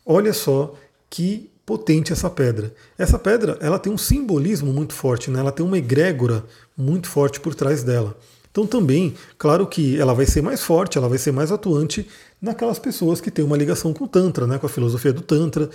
Olha 0.06 0.34
só 0.34 0.74
que 1.10 1.50
potente 1.66 2.12
essa 2.12 2.30
pedra. 2.30 2.74
Essa 2.98 3.18
pedra 3.18 3.58
ela 3.62 3.80
tem 3.80 3.92
um 3.92 3.98
simbolismo 3.98 4.74
muito 4.74 4.94
forte, 4.94 5.32
né? 5.32 5.40
ela 5.40 5.52
tem 5.52 5.66
uma 5.66 5.78
egrégora 5.78 6.44
muito 6.78 7.08
forte 7.08 7.40
por 7.40 7.56
trás 7.56 7.84
dela. 7.84 8.18
Então 8.52 8.66
também, 8.66 9.14
claro 9.38 9.68
que 9.68 9.98
ela 9.98 10.14
vai 10.14 10.26
ser 10.26 10.42
mais 10.42 10.64
forte, 10.64 10.98
ela 10.98 11.08
vai 11.08 11.18
ser 11.18 11.32
mais 11.32 11.52
atuante 11.52 12.08
naquelas 12.42 12.80
pessoas 12.80 13.22
que 13.22 13.30
têm 13.32 13.46
uma 13.46 13.56
ligação 13.56 13.94
com 13.94 14.06
o 14.06 14.08
Tantra, 14.08 14.48
né, 14.48 14.58
com 14.58 14.66
a 14.66 14.70
filosofia 14.70 15.14
do 15.14 15.22
Tantra, 15.22 15.70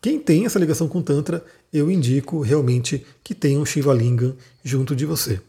quem 0.00 0.18
tem 0.18 0.46
essa 0.46 0.58
ligação 0.58 0.86
com 0.86 0.98
o 0.98 1.02
Tantra, 1.02 1.44
eu 1.72 1.90
indico 1.90 2.40
realmente 2.40 3.04
que 3.22 3.34
tenha 3.34 3.58
um 3.58 3.66
Shiva 3.66 3.92
Lingam 3.92 4.34
junto 4.62 4.94
de 4.94 5.04
você. 5.04 5.40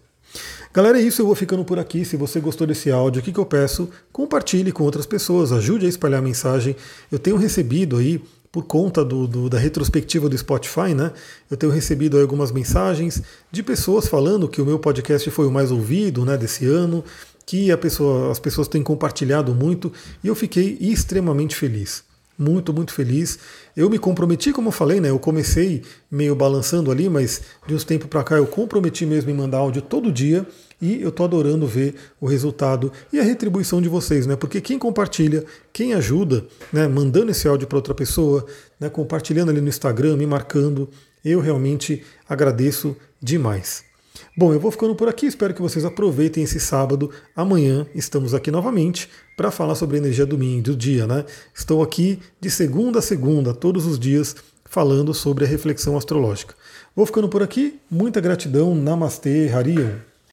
Galera, 0.73 0.99
é 0.99 1.03
isso, 1.03 1.21
eu 1.21 1.25
vou 1.27 1.35
ficando 1.35 1.63
por 1.63 1.77
aqui. 1.77 2.03
Se 2.03 2.17
você 2.17 2.39
gostou 2.39 2.65
desse 2.65 2.91
áudio, 2.91 3.21
o 3.21 3.23
que, 3.23 3.31
que 3.31 3.39
eu 3.39 3.45
peço? 3.45 3.89
Compartilhe 4.11 4.71
com 4.71 4.83
outras 4.83 5.05
pessoas, 5.05 5.51
ajude 5.51 5.85
a 5.85 5.89
espalhar 5.89 6.19
a 6.19 6.23
mensagem. 6.23 6.75
Eu 7.11 7.19
tenho 7.19 7.37
recebido 7.37 7.97
aí, 7.97 8.21
por 8.51 8.63
conta 8.63 9.05
do, 9.05 9.27
do, 9.27 9.49
da 9.49 9.59
retrospectiva 9.59 10.27
do 10.27 10.35
Spotify, 10.35 10.95
né? 10.95 11.11
Eu 11.49 11.55
tenho 11.55 11.71
recebido 11.71 12.19
algumas 12.19 12.51
mensagens 12.51 13.21
de 13.51 13.61
pessoas 13.61 14.07
falando 14.07 14.49
que 14.49 14.61
o 14.61 14.65
meu 14.65 14.79
podcast 14.79 15.29
foi 15.29 15.45
o 15.45 15.51
mais 15.51 15.71
ouvido 15.71 16.25
né, 16.25 16.35
desse 16.35 16.65
ano, 16.65 17.03
que 17.45 17.75
pessoa, 17.77 18.31
as 18.31 18.39
pessoas 18.39 18.67
têm 18.67 18.81
compartilhado 18.81 19.53
muito 19.53 19.93
e 20.23 20.27
eu 20.27 20.33
fiquei 20.33 20.77
extremamente 20.81 21.55
feliz 21.55 22.08
muito, 22.39 22.73
muito 22.73 22.93
feliz. 22.93 23.37
Eu 23.75 23.89
me 23.89 23.99
comprometi, 23.99 24.53
como 24.53 24.69
eu 24.69 24.71
falei, 24.71 25.01
né? 25.01 25.09
Eu 25.09 25.19
comecei 25.19 25.83
meio 26.09 26.33
balançando 26.33 26.89
ali, 26.89 27.09
mas 27.09 27.41
de 27.67 27.75
uns 27.75 27.83
tempos 27.83 28.07
para 28.07 28.23
cá 28.23 28.37
eu 28.37 28.47
comprometi 28.47 29.05
mesmo 29.05 29.29
em 29.29 29.33
mandar 29.33 29.57
áudio 29.57 29.81
todo 29.81 30.09
dia 30.09 30.47
e 30.81 31.01
eu 31.01 31.11
tô 31.11 31.25
adorando 31.25 31.67
ver 31.67 31.95
o 32.21 32.25
resultado 32.25 32.93
e 33.11 33.19
a 33.19 33.23
retribuição 33.23 33.81
de 33.81 33.89
vocês, 33.89 34.25
né? 34.25 34.37
Porque 34.37 34.61
quem 34.61 34.79
compartilha, 34.79 35.43
quem 35.73 35.93
ajuda, 35.93 36.45
né, 36.71 36.87
mandando 36.87 37.31
esse 37.31 37.45
áudio 37.45 37.67
para 37.67 37.77
outra 37.77 37.93
pessoa, 37.93 38.45
né, 38.79 38.87
compartilhando 38.89 39.49
ali 39.49 39.59
no 39.59 39.67
Instagram, 39.67 40.15
me 40.15 40.25
marcando, 40.25 40.89
eu 41.25 41.41
realmente 41.41 42.03
agradeço 42.29 42.95
demais. 43.21 43.88
Bom, 44.37 44.53
eu 44.53 44.59
vou 44.59 44.71
ficando 44.71 44.95
por 44.95 45.07
aqui, 45.07 45.25
espero 45.25 45.53
que 45.53 45.61
vocês 45.61 45.85
aproveitem 45.85 46.43
esse 46.43 46.59
sábado. 46.59 47.11
Amanhã 47.35 47.85
estamos 47.93 48.33
aqui 48.33 48.51
novamente 48.51 49.09
para 49.35 49.51
falar 49.51 49.75
sobre 49.75 49.97
energia 49.97 50.25
domingo, 50.25 50.63
do 50.63 50.75
dia, 50.75 51.05
né? 51.05 51.25
Estou 51.53 51.83
aqui 51.83 52.19
de 52.39 52.49
segunda 52.49 52.99
a 52.99 53.01
segunda, 53.01 53.53
todos 53.53 53.85
os 53.85 53.99
dias, 53.99 54.35
falando 54.65 55.13
sobre 55.13 55.45
a 55.45 55.47
reflexão 55.47 55.97
astrológica. 55.97 56.55
Vou 56.95 57.05
ficando 57.05 57.29
por 57.29 57.43
aqui, 57.43 57.79
muita 57.89 58.21
gratidão, 58.21 58.75
Namastê, 58.75 59.49
Harion. 59.49 60.08